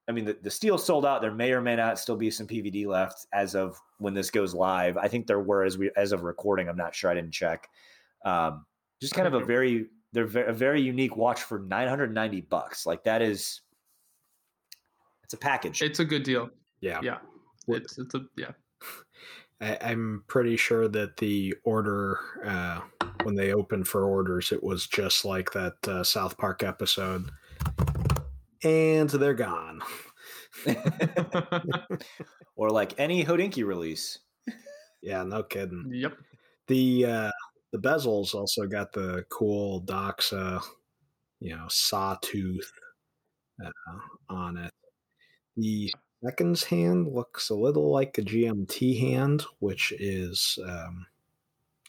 [0.06, 1.22] I mean, the, the steel sold out.
[1.22, 4.54] There may or may not still be some PVD left as of when this goes
[4.54, 4.98] live.
[4.98, 6.68] I think there were as we as of recording.
[6.68, 7.10] I'm not sure.
[7.10, 7.70] I didn't check.
[8.26, 8.66] Um,
[9.02, 12.86] just kind of a very they're a very unique watch for 990 bucks.
[12.86, 13.62] Like that is
[15.24, 15.82] it's a package.
[15.82, 16.50] It's a good deal.
[16.82, 17.00] Yeah.
[17.02, 17.18] Yeah.
[17.68, 18.52] It's it's a yeah.
[19.62, 22.82] I, am pretty sure that the order uh,
[23.24, 27.32] when they opened for orders, it was just like that uh, South Park episode,
[28.64, 29.82] and they're gone.
[32.56, 34.20] or like any Hodinkee release.
[35.02, 35.90] Yeah, no kidding.
[35.92, 36.14] Yep.
[36.68, 37.32] The uh,
[37.74, 40.62] the bezels also got the cool Doxa,
[41.40, 42.72] you know, sawtooth
[43.64, 43.70] uh,
[44.30, 44.72] on it.
[45.58, 45.92] The
[46.24, 51.06] seconds hand looks a little like a GMT hand, which is, um,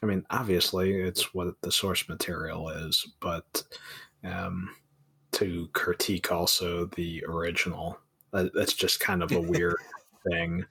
[0.03, 3.63] I mean, obviously it's what the source material is, but
[4.25, 4.71] um,
[5.33, 7.99] to critique also the original.
[8.35, 9.77] That's just kind of a weird
[10.31, 10.65] thing.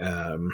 [0.00, 0.52] Um,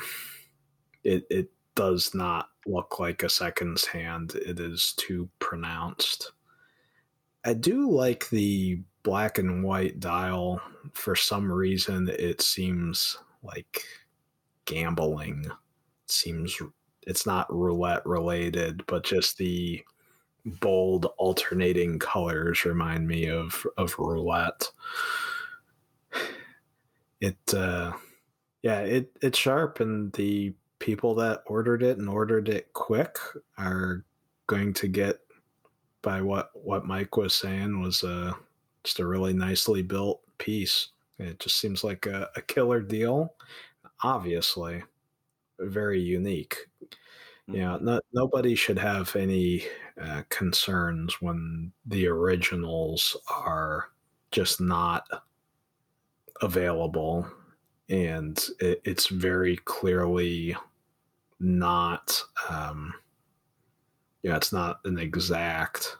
[1.04, 4.34] it it does not look like a seconds hand.
[4.34, 6.32] It is too pronounced.
[7.44, 10.60] I do like the black and white dial.
[10.92, 13.82] For some reason, it seems like
[14.66, 15.44] gambling.
[15.46, 16.56] It seems
[17.06, 19.82] it's not roulette related, but just the
[20.44, 24.70] bold alternating colors remind me of of roulette.
[27.20, 27.92] It uh
[28.62, 33.18] yeah, it it's sharp and the people that ordered it and ordered it quick
[33.58, 34.04] are
[34.46, 35.20] going to get
[36.02, 38.36] by what what Mike was saying was a
[38.84, 40.88] just a really nicely built piece.
[41.18, 43.34] It just seems like a, a killer deal.
[44.02, 44.82] Obviously,
[45.60, 46.56] very unique.
[47.48, 47.54] Mm-hmm.
[47.56, 49.64] Yeah, no, nobody should have any
[50.00, 53.90] uh, concerns when the originals are
[54.32, 55.04] just not
[56.42, 57.26] available,
[57.88, 60.56] and it, it's very clearly
[61.38, 62.22] not.
[62.48, 62.94] Um,
[64.22, 65.96] yeah, it's not an exact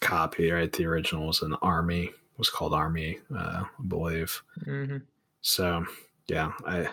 [0.00, 0.72] copy, right?
[0.72, 4.42] The original was an army, was called Army, uh, I believe.
[4.64, 4.98] Mm-hmm.
[5.40, 5.84] So,
[6.28, 6.88] yeah, I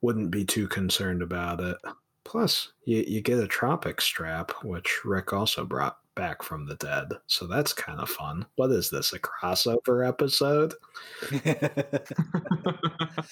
[0.00, 1.76] wouldn't be too concerned about it.
[2.24, 7.08] Plus, you, you get a tropic strap, which Rick also brought back from the dead.
[7.26, 8.46] So that's kind of fun.
[8.56, 10.74] What is this, a crossover episode?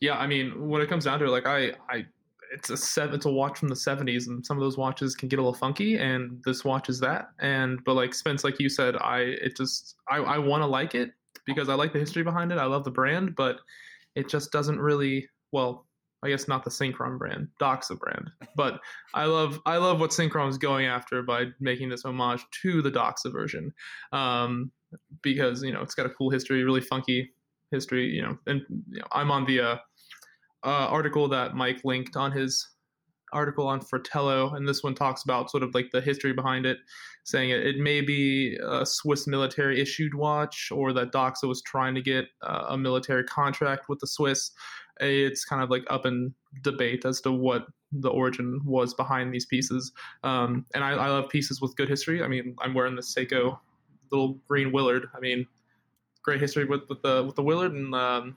[0.00, 2.06] yeah, I mean, when it comes down to it, like I, I
[2.52, 5.28] it's a seven it's a watch from the 70s and some of those watches can
[5.28, 8.68] get a little funky and this watch is that and but like spence like you
[8.68, 11.12] said i it just i, I want to like it
[11.46, 13.60] because i like the history behind it i love the brand but
[14.16, 15.86] it just doesn't really well
[16.22, 18.80] i guess not the synchron brand doxa brand but
[19.14, 22.90] i love i love what synchron is going after by making this homage to the
[22.90, 23.72] doxa version
[24.12, 24.70] um,
[25.22, 27.30] because you know it's got a cool history really funky
[27.70, 29.76] history you know and you know, i'm on the uh,
[30.64, 32.68] uh, article that Mike linked on his
[33.32, 36.78] article on Fratello, and this one talks about sort of like the history behind it,
[37.24, 41.94] saying it, it may be a Swiss military issued watch, or that Doxa was trying
[41.94, 44.50] to get uh, a military contract with the Swiss.
[45.00, 49.46] It's kind of like up in debate as to what the origin was behind these
[49.46, 49.92] pieces.
[50.22, 52.22] Um, and I, I, love pieces with good history.
[52.22, 53.58] I mean, I'm wearing the Seiko
[54.10, 55.08] little green Willard.
[55.14, 55.46] I mean,
[56.22, 58.36] great history with, with the with the Willard, and um,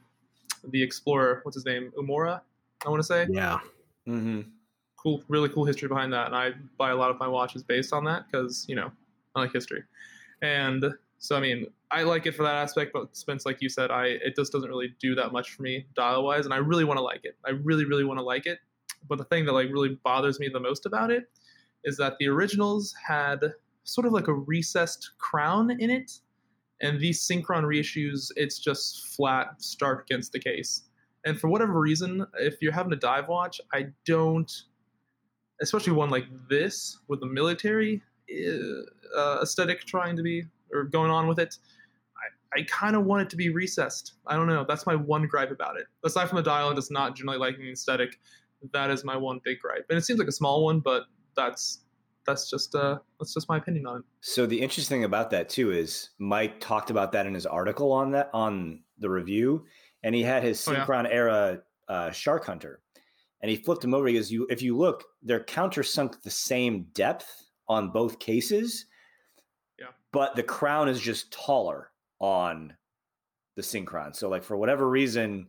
[0.69, 1.41] the explorer.
[1.43, 1.91] What's his name?
[1.97, 2.41] Uemura,
[2.85, 3.27] I want to say.
[3.29, 3.59] Yeah.
[4.07, 4.41] Mm-hmm.
[4.97, 7.91] Cool, really cool history behind that, and I buy a lot of my watches based
[7.93, 8.91] on that because you know
[9.35, 9.83] I like history,
[10.41, 10.85] and
[11.19, 12.91] so I mean I like it for that aspect.
[12.93, 15.85] But Spence, like you said, I it just doesn't really do that much for me
[15.95, 17.37] dial wise, and I really want to like it.
[17.45, 18.59] I really, really want to like it.
[19.07, 21.25] But the thing that like really bothers me the most about it
[21.83, 23.39] is that the originals had
[23.83, 26.11] sort of like a recessed crown in it
[26.81, 30.83] and these synchron reissues, it's just flat stark against the case.
[31.25, 34.51] And for whatever reason, if you're having a dive watch, I don't,
[35.61, 38.01] especially one like this with the military
[39.17, 41.57] uh, aesthetic trying to be or going on with it.
[42.55, 44.13] I, kind of want it to be recessed.
[44.27, 44.65] I don't know.
[44.67, 45.85] That's my one gripe about it.
[46.03, 48.19] Aside from the dial and just not generally liking the aesthetic,
[48.71, 49.85] that is my one big gripe.
[49.89, 51.03] And it seems like a small one, but
[51.35, 51.79] that's
[52.25, 54.05] that's just uh that's just my opinion on it.
[54.21, 57.91] So the interesting thing about that too is Mike talked about that in his article
[57.91, 59.65] on that on the review,
[60.03, 61.15] and he had his synchron oh, yeah.
[61.15, 62.79] era uh, shark hunter,
[63.41, 64.07] and he flipped him over.
[64.07, 68.85] He goes, "You if you look, they're countersunk the same depth on both cases,
[69.79, 71.89] yeah, but the crown is just taller
[72.23, 72.73] on
[73.57, 74.15] the synchron.
[74.15, 75.47] So like for whatever reason."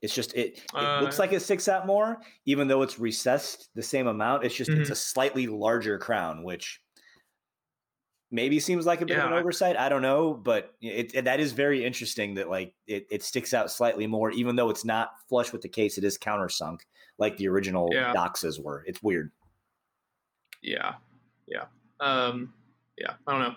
[0.00, 3.68] It's just it, it uh, looks like it sticks out more, even though it's recessed
[3.74, 4.44] the same amount.
[4.44, 4.82] It's just mm-hmm.
[4.82, 6.80] it's a slightly larger crown, which
[8.30, 9.24] maybe seems like a bit yeah.
[9.24, 9.76] of an oversight.
[9.76, 13.54] I don't know, but it, it, that is very interesting that like it, it sticks
[13.54, 15.98] out slightly more, even though it's not flush with the case.
[15.98, 16.78] It is countersunk
[17.18, 18.12] like the original yeah.
[18.14, 18.84] Doxas were.
[18.86, 19.32] It's weird.
[20.62, 20.94] Yeah,
[21.46, 21.64] yeah,
[22.00, 22.52] um,
[22.96, 23.14] yeah.
[23.26, 23.54] I don't know.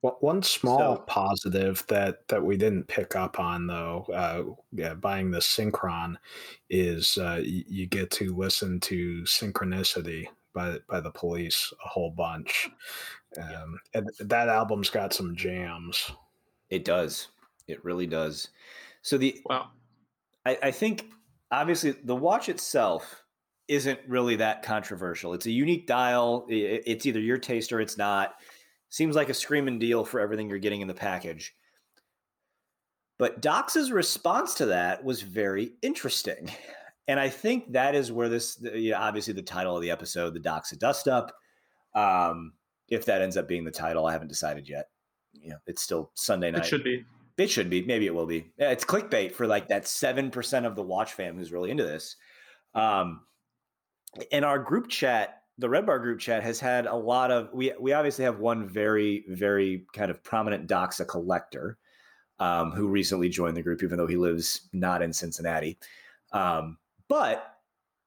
[0.00, 5.32] One small so, positive that that we didn't pick up on though, uh, yeah, buying
[5.32, 6.14] the Synchron,
[6.70, 12.12] is uh, you, you get to listen to Synchronicity by by the Police a whole
[12.12, 12.70] bunch,
[13.38, 14.00] um, yeah.
[14.00, 16.12] and that album's got some jams.
[16.70, 17.28] It does.
[17.66, 18.50] It really does.
[19.02, 19.70] So the wow,
[20.46, 21.06] I, I think
[21.50, 23.24] obviously the watch itself
[23.66, 25.34] isn't really that controversial.
[25.34, 26.46] It's a unique dial.
[26.48, 28.36] It's either your taste or it's not
[28.88, 31.54] Seems like a screaming deal for everything you're getting in the package.
[33.18, 36.50] But Doxa's response to that was very interesting.
[37.08, 40.34] And I think that is where this, you know, obviously, the title of the episode,
[40.34, 41.34] the Doxa Dust Up.
[41.94, 42.52] Um,
[42.88, 44.88] if that ends up being the title, I haven't decided yet.
[45.32, 46.62] You know, it's still Sunday night.
[46.62, 47.04] It should be.
[47.38, 47.82] It should be.
[47.84, 48.50] Maybe it will be.
[48.58, 52.16] It's clickbait for like that seven percent of the watch fam who's really into this.
[52.74, 53.22] Um,
[54.30, 57.50] in our group chat, the Red Bar group chat has had a lot of.
[57.52, 61.78] We we obviously have one very very kind of prominent Doxa collector
[62.38, 65.78] um, who recently joined the group, even though he lives not in Cincinnati.
[66.32, 66.78] Um,
[67.08, 67.56] but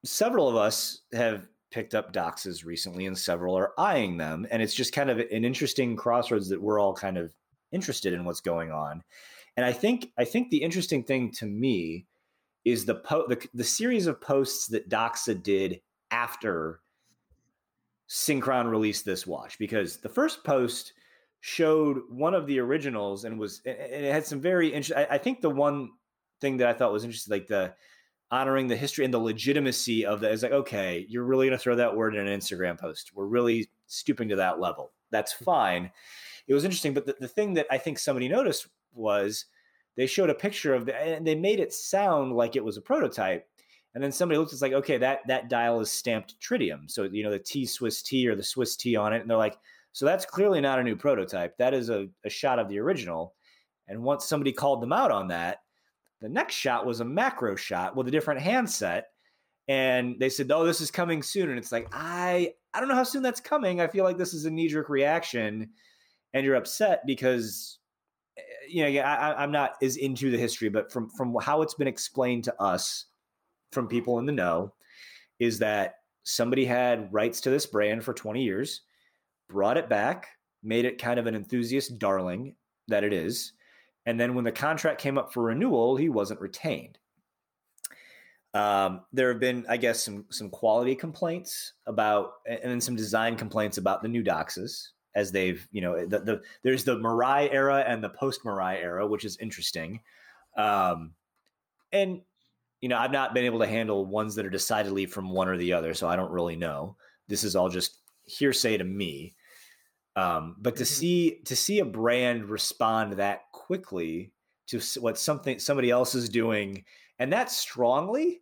[0.05, 4.75] several of us have picked up doxes recently, and several are eyeing them, and it's
[4.75, 7.33] just kind of an interesting crossroads that we're all kind of
[7.71, 9.03] interested in what's going on.
[9.57, 12.05] And I think I think the interesting thing to me
[12.63, 15.81] is the po- the, the series of posts that Doxa did
[16.11, 16.79] after
[18.11, 20.91] Synchron released this watch because the first post
[21.39, 25.05] showed one of the originals and was and it had some very interesting.
[25.09, 25.91] I, think the one
[26.41, 27.73] thing that I thought was interesting, like the
[28.29, 31.63] honoring the history and the legitimacy of that is like, okay, you're really going to
[31.63, 33.11] throw that word in an Instagram post.
[33.15, 34.91] We're really stooping to that level.
[35.09, 35.45] That's hmm.
[35.45, 35.91] fine.
[36.47, 39.45] It was interesting, but the, the thing that I think somebody noticed was
[39.95, 42.81] they showed a picture of the, and they made it sound like it was a
[42.81, 43.47] prototype.
[43.93, 46.89] And then somebody looks, at it's like, okay, that that dial is stamped tritium.
[46.89, 49.21] So, you know, the T Swiss T or the Swiss T on it.
[49.21, 49.57] And they're like,
[49.93, 51.57] so that's clearly not a new prototype.
[51.57, 53.35] That is a, a shot of the original.
[53.87, 55.59] And once somebody called them out on that,
[56.21, 59.07] the next shot was a macro shot with a different handset.
[59.67, 62.95] And they said, "Oh, this is coming soon." And it's like, I I don't know
[62.95, 63.81] how soon that's coming.
[63.81, 65.69] I feel like this is a knee jerk reaction,
[66.33, 67.79] and you're upset because
[68.37, 71.73] eh, you know I, I'm not as into the history, but from from how it's
[71.73, 73.05] been explained to us
[73.71, 74.73] from people in the know,
[75.39, 78.81] is that somebody had rights to this brand for 20 years,
[79.49, 80.27] brought it back,
[80.63, 82.55] made it kind of an enthusiast darling
[82.87, 83.53] that it is,
[84.05, 86.97] and then when the contract came up for renewal, he wasn't retained.
[88.53, 93.37] Um, there have been, I guess, some some quality complaints about, and then some design
[93.37, 97.83] complaints about the new doxes as they've, you know, the, the there's the Marei era
[97.87, 100.01] and the post Marei era, which is interesting.
[100.57, 101.13] Um,
[101.93, 102.21] and
[102.81, 105.55] you know, I've not been able to handle ones that are decidedly from one or
[105.55, 106.97] the other, so I don't really know.
[107.27, 109.35] This is all just hearsay to me.
[110.15, 110.93] Um, but to mm-hmm.
[110.93, 114.33] see to see a brand respond that quickly
[114.67, 116.83] to what something somebody else is doing,
[117.19, 118.41] and that strongly,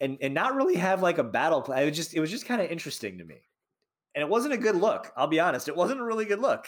[0.00, 1.82] and and not really have like a battle plan.
[1.82, 3.40] It was just it was just kind of interesting to me,
[4.14, 5.12] and it wasn't a good look.
[5.16, 6.66] I'll be honest, it wasn't a really good look.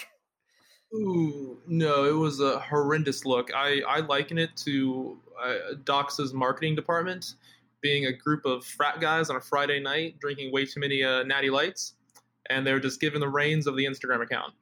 [0.95, 3.51] Ooh, no, it was a horrendous look.
[3.55, 7.35] I I liken it to uh, Doxa's marketing department
[7.81, 11.25] being a group of frat guys on a Friday night drinking way too many uh,
[11.25, 11.95] natty lights
[12.51, 14.53] and they're just given the reins of the Instagram account.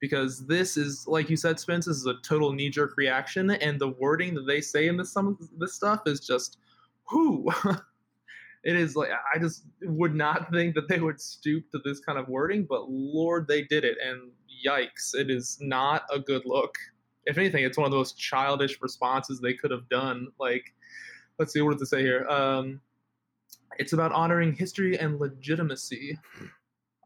[0.00, 3.80] Because this is, like you said, Spence, this is a total knee jerk reaction, and
[3.80, 6.58] the wording that they say in this some this stuff is just,
[7.10, 7.50] whoo.
[8.64, 12.18] it is like I just would not think that they would stoop to this kind
[12.18, 14.30] of wording, but Lord, they did it, and
[14.64, 16.74] yikes, it is not a good look.
[17.24, 20.28] If anything, it's one of those childish responses they could have done.
[20.38, 20.74] Like,
[21.38, 22.26] let's see, what does it say here?
[22.28, 22.80] Um,
[23.78, 26.18] it's about honoring history and legitimacy.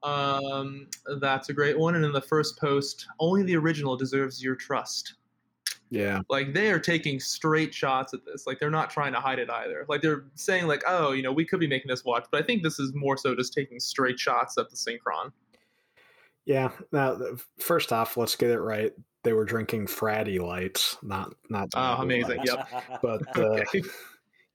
[0.02, 0.88] Um,
[1.20, 1.94] that's a great one.
[1.94, 5.14] And in the first post, only the original deserves your trust.
[5.90, 6.20] Yeah.
[6.28, 8.46] Like they are taking straight shots at this.
[8.46, 9.84] Like they're not trying to hide it either.
[9.88, 12.46] Like they're saying like, oh, you know, we could be making this watch, but I
[12.46, 15.32] think this is more so just taking straight shots at the Synchron.
[16.50, 16.70] Yeah.
[16.90, 17.16] Now,
[17.60, 18.92] first off, let's get it right.
[19.22, 21.68] They were drinking fratty lights, not not.
[21.76, 22.38] Oh, amazing!
[22.38, 22.52] Lights.
[22.52, 23.00] Yep.
[23.00, 23.82] But uh, okay.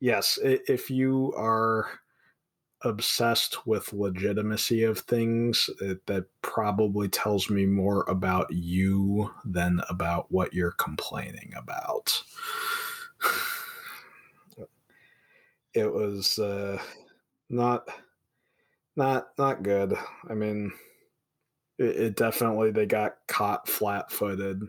[0.01, 1.87] yes, if you are
[2.81, 10.29] obsessed with legitimacy of things it, that probably tells me more about you than about
[10.29, 12.21] what you're complaining about
[15.73, 16.77] it was uh,
[17.49, 17.87] not
[18.95, 19.97] not not good
[20.29, 20.71] i mean
[21.77, 24.63] it, it definitely they got caught flat-footed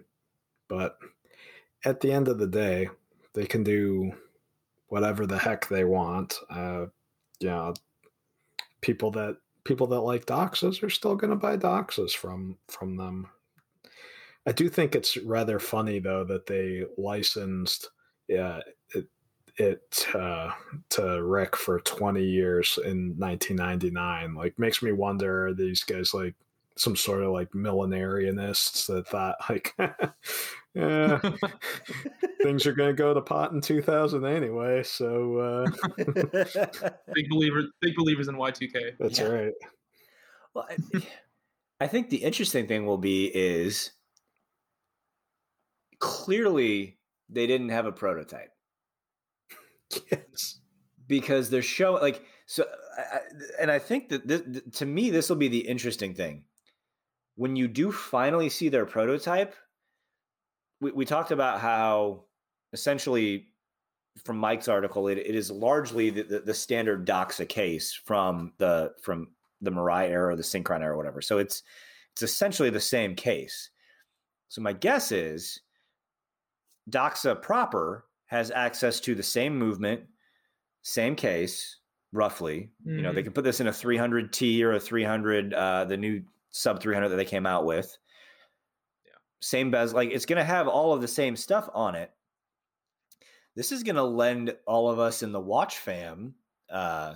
[0.68, 0.98] but
[1.84, 2.88] at the end of the day
[3.34, 4.12] they can do
[4.88, 6.86] whatever the heck they want uh,
[7.40, 7.74] you know
[8.80, 13.26] people that people that like doxes are still going to buy doxes from from them.
[14.46, 17.90] I do think it's rather funny though that they licensed
[18.28, 18.60] yeah
[18.94, 19.08] it
[19.58, 20.50] it uh,
[20.90, 24.34] to Rick for 20 years in 1999.
[24.34, 26.34] Like makes me wonder these guys like
[26.76, 29.74] some sort of like millenarianists that thought like
[30.74, 31.18] yeah
[32.42, 35.70] things are going to go to pot in 2000 anyway so uh
[37.14, 39.26] big believers big believers in y2k that's yeah.
[39.26, 39.52] right.
[40.54, 41.02] Well I,
[41.80, 43.92] I think the interesting thing will be is
[45.98, 46.98] clearly
[47.28, 48.52] they didn't have a prototype.
[50.10, 50.60] Yes.
[51.06, 52.64] Because they're showing like so
[52.98, 53.18] I,
[53.60, 54.42] and i think that this,
[54.78, 56.44] to me this will be the interesting thing
[57.36, 59.54] when you do finally see their prototype,
[60.80, 62.24] we, we talked about how
[62.72, 63.46] essentially
[64.24, 68.92] from Mike's article, it, it is largely the, the, the, standard Doxa case from the
[69.02, 69.28] from
[69.60, 71.20] the Marei era, the Synchron era, whatever.
[71.20, 71.62] So it's
[72.12, 73.70] it's essentially the same case.
[74.48, 75.60] So my guess is
[76.90, 80.02] Doxa proper has access to the same movement,
[80.82, 81.78] same case,
[82.12, 82.70] roughly.
[82.86, 82.96] Mm-hmm.
[82.96, 83.26] You know, they mm-hmm.
[83.26, 86.22] can put this in a 300T or a 300, uh, the new
[86.56, 87.96] sub 300 that they came out with.
[89.04, 89.12] Yeah.
[89.40, 92.10] Same bezel, like it's going to have all of the same stuff on it.
[93.54, 96.34] This is going to lend all of us in the watch fam
[96.70, 97.14] uh,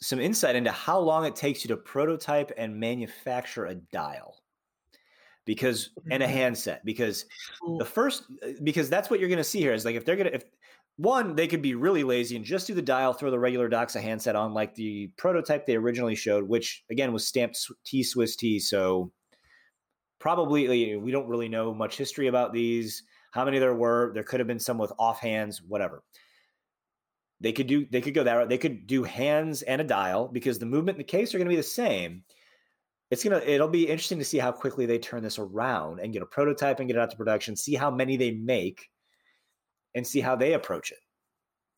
[0.00, 4.36] some insight into how long it takes you to prototype and manufacture a dial
[5.44, 6.36] because and a mm-hmm.
[6.36, 7.24] handset because
[7.78, 10.16] the first uh, because that's what you're going to see here is like if they're
[10.16, 10.44] going to if
[10.98, 14.00] one they could be really lazy and just do the dial throw the regular doxa
[14.00, 18.58] handset on like the prototype they originally showed which again was stamped t swiss t
[18.58, 19.10] so
[20.18, 24.12] probably eh, we don't really know much history about these how many there were.
[24.14, 26.02] There could have been some with off hands whatever.
[27.40, 28.48] They could do they could go that route.
[28.48, 31.46] They could do hands and a dial because the movement and the case are going
[31.46, 32.24] to be the same.
[33.10, 36.22] It's gonna it'll be interesting to see how quickly they turn this around and get
[36.22, 38.88] a prototype and get it out to production see how many they make
[39.94, 40.98] and see how they approach it.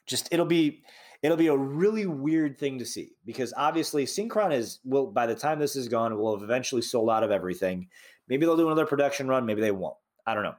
[0.06, 0.82] Just it'll be
[1.22, 5.34] it'll be a really weird thing to see because obviously synchron is will by the
[5.34, 7.88] time this is gone will have eventually sold out of everything.
[8.28, 9.96] Maybe they'll do another production run maybe they won't.
[10.26, 10.56] I don't know.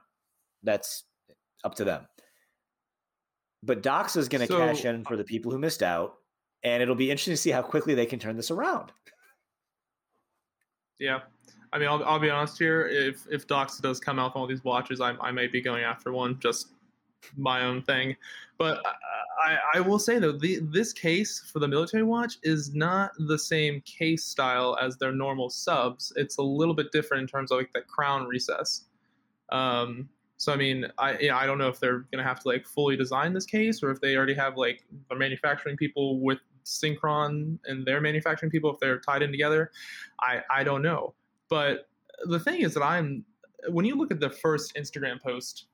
[0.62, 1.04] That's
[1.64, 2.06] up to them.
[3.62, 6.14] But Doxa's going to so, cash in for the people who missed out
[6.64, 8.92] and it'll be interesting to see how quickly they can turn this around.
[10.98, 11.20] Yeah.
[11.72, 12.86] I mean, I'll, I'll be honest here.
[12.86, 15.84] If if Doxa does come out with all these watches, I, I may be going
[15.84, 16.74] after one, just
[17.36, 18.16] my own thing.
[18.58, 18.82] But
[19.42, 23.38] I, I will say though, the, this case for the military watch is not the
[23.38, 26.12] same case style as their normal subs.
[26.16, 28.84] It's a little bit different in terms of like the crown recess.
[29.50, 32.66] Um, so I mean, I yeah, I don't know if they're gonna have to like
[32.66, 37.58] fully design this case or if they already have like the manufacturing people with Synchron
[37.66, 39.70] and their manufacturing people if they're tied in together.
[40.20, 41.14] I I don't know.
[41.48, 41.88] But
[42.24, 43.24] the thing is that I'm
[43.68, 45.66] when you look at the first Instagram post,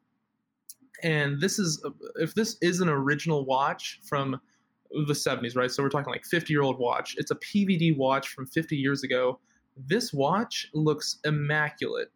[1.02, 1.84] and this is
[2.16, 4.40] if this is an original watch from
[4.90, 5.70] the 70s, right?
[5.70, 7.14] So we're talking like 50 year old watch.
[7.18, 9.38] It's a PVD watch from 50 years ago.
[9.76, 12.10] This watch looks immaculate.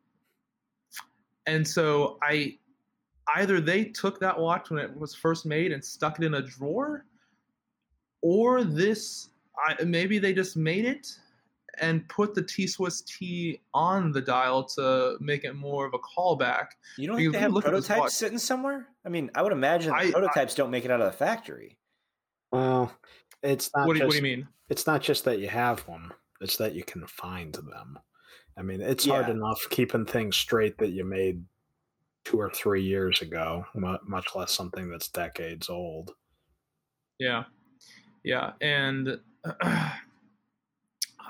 [1.46, 2.58] And so I
[3.36, 6.42] either they took that watch when it was first made and stuck it in a
[6.42, 7.04] drawer
[8.20, 9.28] or this
[9.58, 11.06] I, maybe they just made it
[11.82, 15.98] and put the T Swiss T on the dial to make it more of a
[15.98, 16.68] callback.
[16.96, 18.86] You don't think they have prototypes sitting somewhere?
[19.04, 21.78] I mean, I would imagine I, prototypes I, don't make it out of the factory.
[22.52, 22.92] Well,
[23.42, 23.88] it's not.
[23.88, 24.48] What do, just, what do, you mean?
[24.70, 27.98] It's not just that you have one; it's that you can find them.
[28.56, 29.14] I mean, it's yeah.
[29.14, 31.42] hard enough keeping things straight that you made
[32.24, 36.12] two or three years ago, much less something that's decades old.
[37.18, 37.44] Yeah,
[38.22, 39.18] yeah, and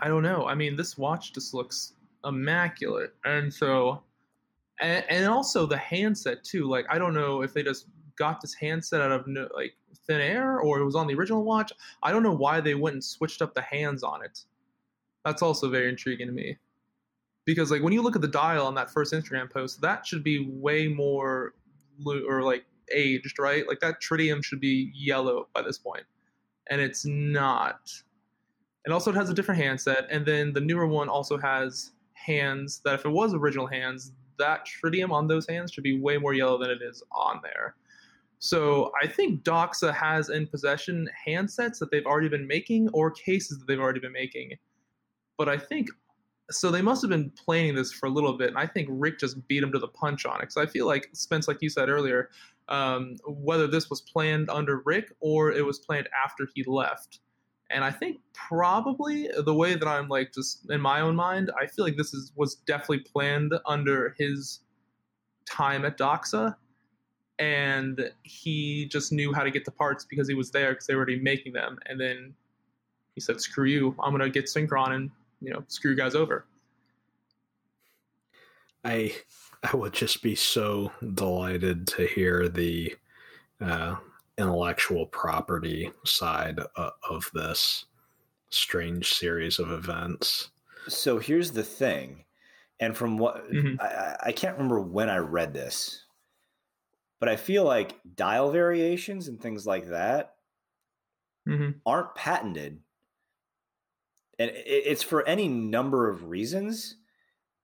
[0.03, 0.47] I don't know.
[0.47, 1.95] I mean, this watch just looks
[2.25, 4.03] immaculate, and so,
[4.81, 6.69] and, and also the handset too.
[6.69, 7.87] Like, I don't know if they just
[8.19, 9.75] got this handset out of no, like
[10.07, 11.73] thin air or it was on the original watch.
[12.03, 14.41] I don't know why they went and switched up the hands on it.
[15.25, 16.59] That's also very intriguing to me.
[17.45, 20.23] Because like when you look at the dial on that first Instagram post, that should
[20.23, 21.55] be way more
[22.07, 23.67] or like aged, right?
[23.67, 26.05] Like that tritium should be yellow by this point
[26.71, 27.91] and it's not.
[28.85, 32.81] And also, it has a different handset, and then the newer one also has hands
[32.85, 36.35] that, if it was original hands, that tritium on those hands should be way more
[36.35, 37.77] yellow than it is on there.
[38.41, 43.61] So I think Doxa has in possession handsets that they've already been making or cases
[43.61, 44.55] that they've already been making.
[45.39, 45.91] But I think
[46.51, 49.21] so they must have been planning this for a little bit, and I think Rick
[49.21, 50.41] just beat him to the punch on it.
[50.41, 52.31] Because I feel like Spence, like you said earlier,
[52.69, 57.21] um, whether this was planned under Rick or it was planned after he left.
[57.71, 61.67] And I think probably the way that I'm like just in my own mind, I
[61.67, 64.61] feel like this is was definitely planned under his
[65.47, 66.57] time at Doxa.
[67.39, 70.95] And he just knew how to get the parts because he was there because they
[70.95, 71.79] were already making them.
[71.87, 72.35] And then
[73.15, 73.97] he said, "Screw you!
[74.03, 75.11] I'm gonna get Synchron and
[75.41, 76.47] you know screw you guys over."
[78.85, 79.15] I
[79.63, 82.97] I would just be so delighted to hear the
[83.61, 83.97] uh,
[84.39, 87.87] intellectual property side uh, of this
[88.51, 90.51] strange series of events.
[90.89, 92.25] So here's the thing,
[92.81, 93.81] and from what mm-hmm.
[93.81, 96.05] I, I can't remember when I read this,
[97.21, 100.35] but I feel like dial variations and things like that
[101.49, 101.71] mm-hmm.
[101.87, 102.81] aren't patented,
[104.39, 106.97] and it's for any number of reasons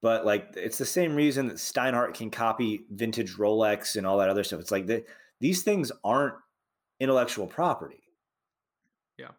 [0.00, 4.28] but like it's the same reason that Steinhart can copy vintage Rolex and all that
[4.28, 4.60] other stuff.
[4.60, 5.04] It's like the,
[5.40, 6.34] these things aren't
[7.00, 8.02] intellectual property.
[9.18, 9.30] Yeah.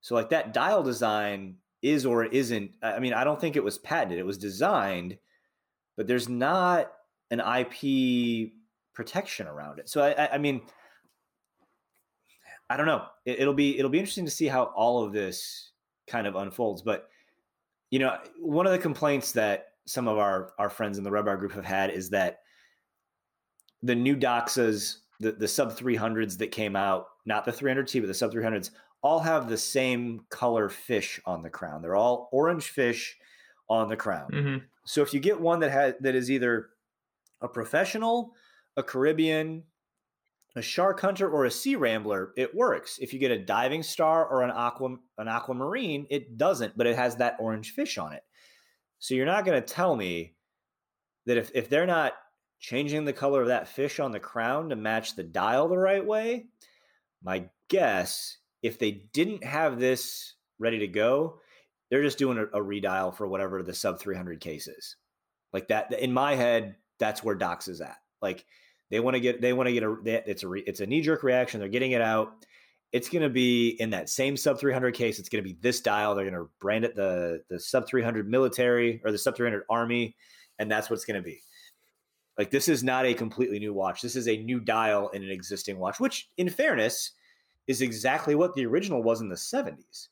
[0.00, 3.78] So like that dial design is or isn't I mean, I don't think it was
[3.78, 4.18] patented.
[4.18, 5.18] It was designed,
[5.96, 6.92] but there's not
[7.30, 8.52] an IP
[8.94, 9.88] protection around it.
[9.88, 10.62] So I, I, I mean,
[12.70, 13.04] I don't know.
[13.24, 15.72] It, it'll be it'll be interesting to see how all of this
[16.06, 16.82] kind of unfolds.
[16.82, 17.08] But
[17.90, 21.24] you know, one of the complaints that some of our our friends in the Red
[21.38, 22.40] group have had is that
[23.82, 28.14] the new Doxas, the the sub 300s that came out, not the 300T, but the
[28.14, 28.70] sub 300s,
[29.02, 31.82] all have the same color fish on the crown.
[31.82, 33.16] They're all orange fish
[33.68, 34.30] on the crown.
[34.32, 34.56] Mm-hmm.
[34.84, 36.70] So if you get one that has that is either
[37.40, 38.32] a professional,
[38.76, 39.64] a Caribbean,
[40.56, 42.98] a shark hunter, or a sea rambler, it works.
[43.00, 46.96] If you get a diving star or an aqua an aquamarine, it doesn't, but it
[46.96, 48.22] has that orange fish on it.
[48.98, 50.34] So you're not going to tell me
[51.26, 52.14] that if, if they're not
[52.60, 56.04] changing the color of that fish on the crown to match the dial the right
[56.04, 56.46] way,
[57.22, 61.40] my guess, if they didn't have this ready to go,
[61.90, 64.96] they're just doing a, a redial for whatever the sub 300 case is.
[65.52, 67.96] Like that, in my head, that's where Doxa's at.
[68.20, 68.44] Like
[68.90, 71.22] they want to get, they want to get a, it's a, it's a knee jerk
[71.22, 71.60] reaction.
[71.60, 72.44] They're getting it out.
[72.90, 75.18] It's going to be in that same sub 300 case.
[75.18, 76.14] It's going to be this dial.
[76.14, 80.16] They're going to brand it the the sub 300 military or the sub 300 army,
[80.58, 81.42] and that's what it's going to be.
[82.38, 84.00] Like this is not a completely new watch.
[84.00, 87.10] This is a new dial in an existing watch, which, in fairness,
[87.66, 90.08] is exactly what the original was in the 70s.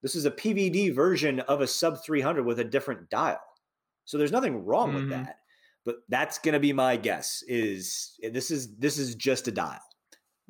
[0.00, 3.40] This is a PVD version of a sub 300 with a different dial.
[4.04, 4.96] So there's nothing wrong mm-hmm.
[4.96, 5.40] with that.
[5.84, 9.80] But that's going to be my guess is this is this is just a dial.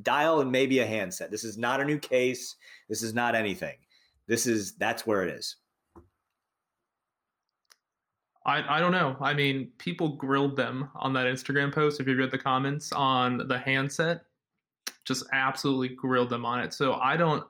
[0.03, 1.31] Dial and maybe a handset.
[1.31, 2.57] This is not a new case.
[2.89, 3.77] This is not anything.
[4.27, 5.57] This is that's where it is.
[8.49, 9.17] I, I don't know.
[9.21, 12.01] I mean, people grilled them on that Instagram post.
[12.01, 14.23] If you read the comments on the handset,
[15.05, 16.73] just absolutely grilled them on it.
[16.73, 17.45] So I don't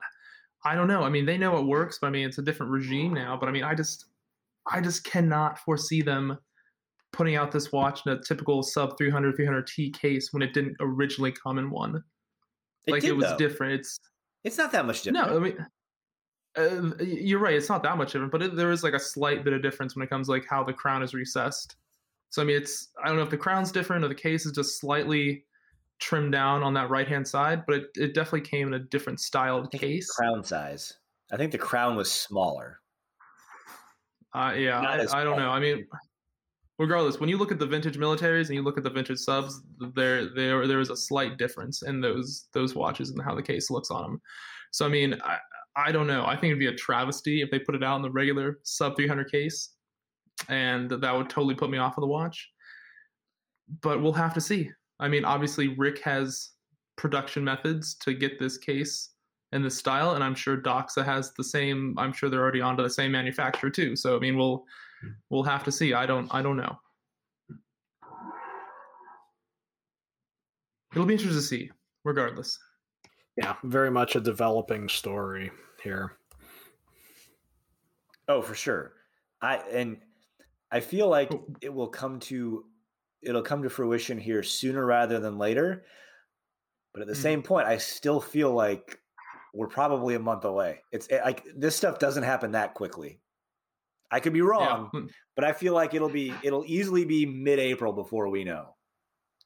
[0.65, 1.03] I don't know.
[1.03, 3.37] I mean, they know it works, but I mean, it's a different regime now.
[3.39, 4.05] But I mean, I just,
[4.69, 6.37] I just cannot foresee them
[7.11, 11.31] putting out this watch in a typical sub 300 300T case when it didn't originally
[11.31, 12.03] come in one.
[12.85, 13.37] It like did, it was though.
[13.37, 13.79] different.
[13.79, 13.99] It's
[14.43, 15.29] it's not that much different.
[15.29, 15.65] No, I mean.
[16.57, 17.53] Uh, you're right.
[17.53, 19.95] It's not that much different, but it, there is like a slight bit of difference
[19.95, 21.75] when it comes like how the crown is recessed.
[22.31, 24.51] So I mean, it's I don't know if the crown's different or the case is
[24.51, 25.45] just slightly
[25.99, 29.19] trimmed down on that right hand side, but it, it definitely came in a different
[29.19, 30.09] styled case.
[30.11, 30.93] Crown size.
[31.31, 32.79] I think the crown was smaller.
[34.33, 35.49] Uh, yeah, I, I, don't know.
[35.49, 35.87] I mean,
[36.77, 39.61] regardless, when you look at the vintage militaries and you look at the vintage subs,
[39.95, 43.69] there there there is a slight difference in those those watches and how the case
[43.69, 44.21] looks on them.
[44.71, 45.37] So I mean, I,
[45.85, 46.25] I don't know.
[46.25, 48.95] I think it'd be a travesty if they put it out in the regular sub
[48.97, 49.75] 300 case,
[50.49, 52.49] and that would totally put me off of the watch.
[53.81, 54.71] But we'll have to see.
[54.99, 56.51] I mean, obviously, Rick has
[56.97, 59.11] production methods to get this case
[59.51, 61.95] and this style, and I'm sure Doxa has the same.
[61.97, 63.95] I'm sure they're already onto the same manufacturer too.
[63.95, 64.65] So I mean, we'll
[65.29, 65.93] we'll have to see.
[65.93, 66.77] I don't I don't know.
[70.93, 71.71] It'll be interesting to see,
[72.03, 72.57] regardless.
[73.37, 76.17] Yeah, very much a developing story here.
[78.27, 78.93] Oh, for sure.
[79.41, 79.97] I and
[80.71, 81.45] I feel like oh.
[81.61, 82.65] it will come to
[83.21, 85.83] it'll come to fruition here sooner rather than later.
[86.93, 87.21] But at the mm.
[87.21, 88.99] same point, I still feel like
[89.53, 90.79] we're probably a month away.
[90.91, 93.19] It's eh, like this stuff doesn't happen that quickly.
[94.11, 95.01] I could be wrong, yeah.
[95.35, 98.75] but I feel like it'll be it'll easily be mid-April before we know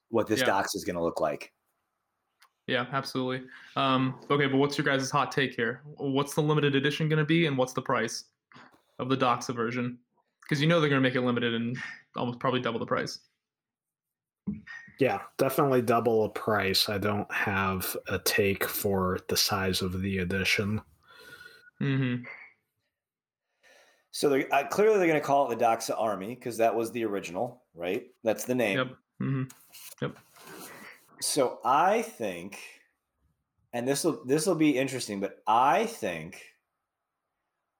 [0.09, 0.45] what this yeah.
[0.45, 1.51] Doxa's going to look like.
[2.67, 3.47] Yeah, absolutely.
[3.75, 5.81] Um, okay, but what's your guys' hot take here?
[5.97, 8.25] What's the limited edition going to be, and what's the price
[8.99, 9.97] of the Doxa version?
[10.41, 11.77] Because you know they're going to make it limited and
[12.15, 13.19] almost probably double the price.
[14.99, 16.87] Yeah, definitely double the price.
[16.87, 20.81] I don't have a take for the size of the edition.
[21.81, 22.23] Mm-hmm.
[24.11, 26.91] So they're, uh, clearly they're going to call it the Doxa Army because that was
[26.91, 28.05] the original, right?
[28.23, 28.77] That's the name.
[28.77, 28.87] Yep.
[29.21, 29.43] Mm-hmm.
[30.01, 30.17] Yep.
[31.23, 32.59] So I think,
[33.71, 36.43] and this will this will be interesting, but I think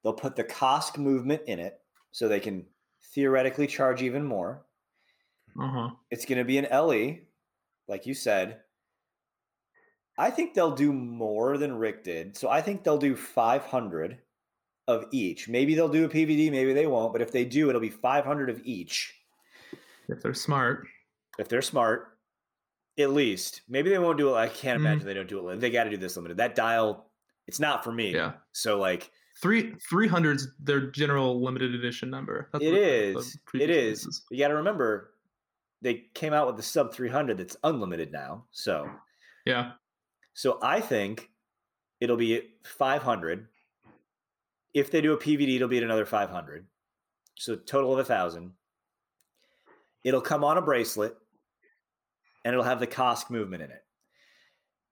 [0.01, 1.77] they'll put the COSC movement in it
[2.11, 2.65] so they can
[3.13, 4.65] theoretically charge even more.
[5.59, 5.89] Uh-huh.
[6.09, 7.17] It's going to be an LE,
[7.89, 8.61] like you said.
[10.17, 12.37] I think they'll do more than Rick did.
[12.37, 14.19] So I think they'll do 500
[14.87, 15.49] of each.
[15.49, 17.11] Maybe they'll do a PVD, maybe they won't.
[17.11, 19.13] But if they do, it'll be 500 of each.
[20.07, 20.87] If they're smart.
[21.37, 22.12] If they're smart,
[22.99, 23.61] at least.
[23.67, 24.37] Maybe they won't do it.
[24.37, 24.87] I can't mm-hmm.
[24.87, 25.59] imagine they don't do it.
[25.59, 26.37] They got to do this limited.
[26.37, 27.09] That dial,
[27.47, 28.13] it's not for me.
[28.13, 28.33] Yeah.
[28.51, 29.11] So like
[29.41, 32.49] Three three hundreds their general limited edition number.
[32.53, 33.37] That's it is.
[33.53, 34.05] It is.
[34.05, 34.21] is.
[34.31, 35.15] You got to remember,
[35.81, 38.45] they came out with the sub 300 that's unlimited now.
[38.51, 38.89] So
[39.45, 39.71] yeah.
[40.33, 41.29] So I think
[41.99, 43.47] it'll be 500.
[44.73, 46.65] If they do a PVD, it'll be at another 500.
[47.35, 48.53] So total of a thousand.
[50.03, 51.17] It'll come on a bracelet,
[52.43, 53.83] and it'll have the COSC movement in it.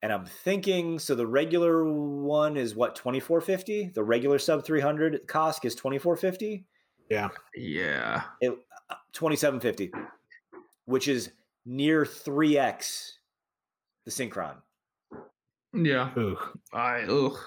[0.02, 5.66] And I'm thinking so the regular one is what 2450 the regular sub 300 COSC
[5.66, 6.66] is 2450
[7.10, 7.28] yeah.
[7.56, 8.24] Yeah.
[8.40, 8.52] It,
[8.90, 9.92] uh, 2750
[10.86, 11.32] which is
[11.66, 13.12] near 3x
[14.06, 14.56] the synchron.
[15.74, 16.10] Yeah.
[16.16, 16.60] Ugh.
[16.74, 17.38] i ugh.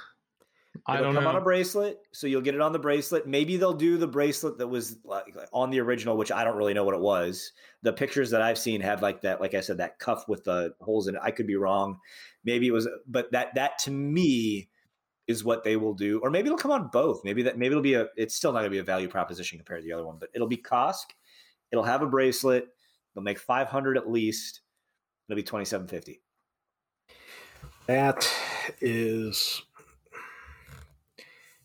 [0.86, 1.30] I don't come know.
[1.30, 3.26] on a bracelet, so you'll get it on the bracelet.
[3.26, 6.74] Maybe they'll do the bracelet that was like on the original, which I don't really
[6.74, 7.52] know what it was.
[7.82, 10.74] The pictures that I've seen have like that, like I said, that cuff with the
[10.80, 11.20] holes in it.
[11.22, 11.98] I could be wrong.
[12.44, 14.68] Maybe it was, but that that to me
[15.26, 17.24] is what they will do, or maybe it'll come on both.
[17.24, 18.08] Maybe that maybe it'll be a.
[18.16, 20.28] It's still not going to be a value proposition compared to the other one, but
[20.34, 21.04] it'll be COSC.
[21.72, 22.66] It'll have a bracelet.
[23.14, 24.60] They'll make five hundred at least.
[25.28, 26.20] It'll be twenty seven fifty.
[27.86, 28.30] That
[28.80, 29.62] is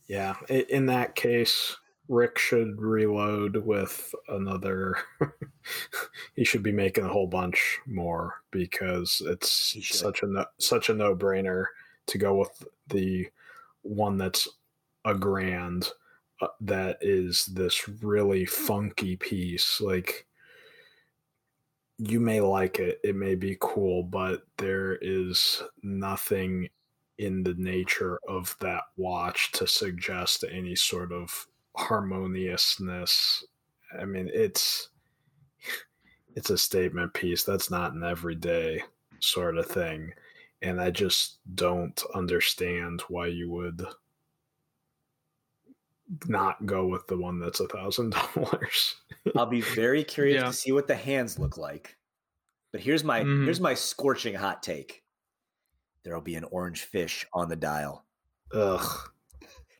[0.09, 1.77] yeah, in that case,
[2.07, 4.95] Rick should reload with another.
[6.35, 10.95] he should be making a whole bunch more because it's such a no, such a
[10.95, 11.65] no brainer
[12.07, 13.27] to go with the
[13.83, 14.47] one that's
[15.05, 15.89] a grand
[16.41, 19.79] uh, that is this really funky piece.
[19.79, 20.25] Like
[21.99, 26.69] you may like it, it may be cool, but there is nothing
[27.19, 33.43] in the nature of that watch to suggest any sort of harmoniousness.
[33.99, 34.89] I mean, it's
[36.35, 37.43] it's a statement piece.
[37.43, 38.81] That's not an everyday
[39.19, 40.13] sort of thing.
[40.61, 43.85] And I just don't understand why you would
[46.27, 48.95] not go with the one that's a thousand dollars.
[49.35, 50.47] I'll be very curious yeah.
[50.47, 51.97] to see what the hands look like.
[52.71, 53.43] But here's my mm-hmm.
[53.43, 55.03] here's my scorching hot take
[56.03, 58.05] there'll be an orange fish on the dial.
[58.53, 59.09] Ugh.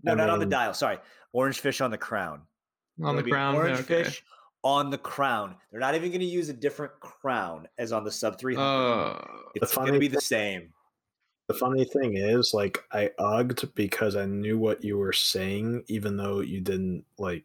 [0.04, 0.74] No, I not mean, on the dial.
[0.74, 0.98] Sorry,
[1.34, 2.42] orange fish on the crown.
[3.04, 4.04] On there'll the crown, orange okay.
[4.04, 4.24] fish
[4.64, 5.56] on the crown.
[5.72, 9.12] They're not even going to use a different crown as on the sub three hundred.
[9.12, 9.22] Uh,
[9.56, 10.74] it's going to be the same.
[11.48, 16.16] The funny thing is, like, I ugged because I knew what you were saying, even
[16.16, 17.44] though you didn't like.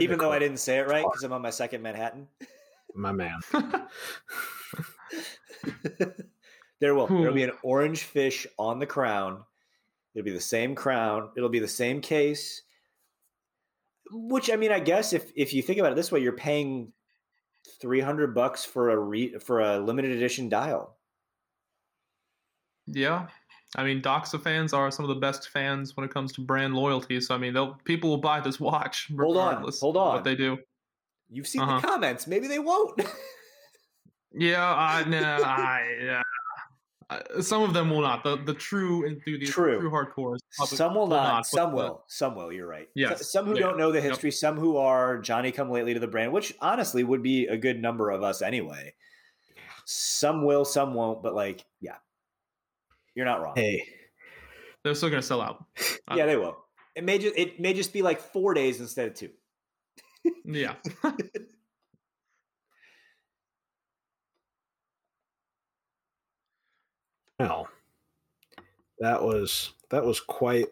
[0.00, 2.28] Even though I didn't say it right because I'm on my second Manhattan.
[2.94, 3.40] My man.
[6.80, 7.06] There will.
[7.06, 9.42] There'll be an orange fish on the crown.
[10.14, 11.30] It'll be the same crown.
[11.36, 12.62] It'll be the same case.
[14.10, 16.92] Which I mean, I guess if if you think about it this way, you're paying
[17.80, 20.96] three hundred bucks for a re, for a limited edition dial.
[22.86, 23.26] Yeah,
[23.74, 26.74] I mean, Doxa fans are some of the best fans when it comes to brand
[26.74, 27.20] loyalty.
[27.20, 29.10] So I mean, they'll people will buy this watch.
[29.18, 30.14] Hold on, hold on.
[30.14, 30.58] What they do.
[31.28, 31.80] You've seen uh-huh.
[31.80, 32.26] the comments.
[32.26, 33.02] Maybe they won't.
[34.32, 36.22] yeah, I no, I
[37.08, 38.24] uh, some of them will not.
[38.24, 40.38] The the true enthusiasts, true, the true hardcore.
[40.50, 41.46] Some will, will not, not.
[41.46, 42.02] Some will.
[42.08, 42.52] Some will.
[42.52, 42.88] You're right.
[42.94, 43.30] Yes.
[43.30, 43.60] Some who yeah.
[43.60, 44.30] don't know the history.
[44.30, 44.34] Yep.
[44.34, 47.80] Some who are Johnny come lately to the brand, which honestly would be a good
[47.80, 48.94] number of us anyway.
[49.84, 50.64] Some will.
[50.64, 51.22] Some won't.
[51.22, 51.96] But like, yeah,
[53.14, 53.54] you're not wrong.
[53.54, 53.86] Hey,
[54.82, 55.64] they're still gonna sell out.
[56.14, 56.56] yeah, they will.
[56.96, 59.30] It may just it may just be like four days instead of two.
[60.44, 60.74] yeah.
[67.38, 67.68] Well,
[68.98, 70.68] that was that was quite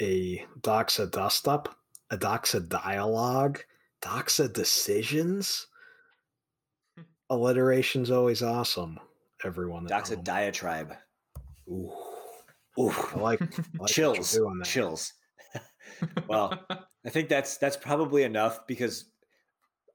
[0.00, 1.76] a doxa dust up,
[2.10, 3.60] a doxa dialogue,
[4.00, 5.66] doxa decisions.
[7.28, 9.00] Alliteration's always awesome.
[9.44, 10.94] Everyone, doxa diatribe.
[11.68, 11.92] Ooh,
[12.78, 13.46] ooh, I like, I
[13.80, 15.12] like chills, chills.
[16.28, 16.64] well,
[17.04, 19.06] I think that's that's probably enough because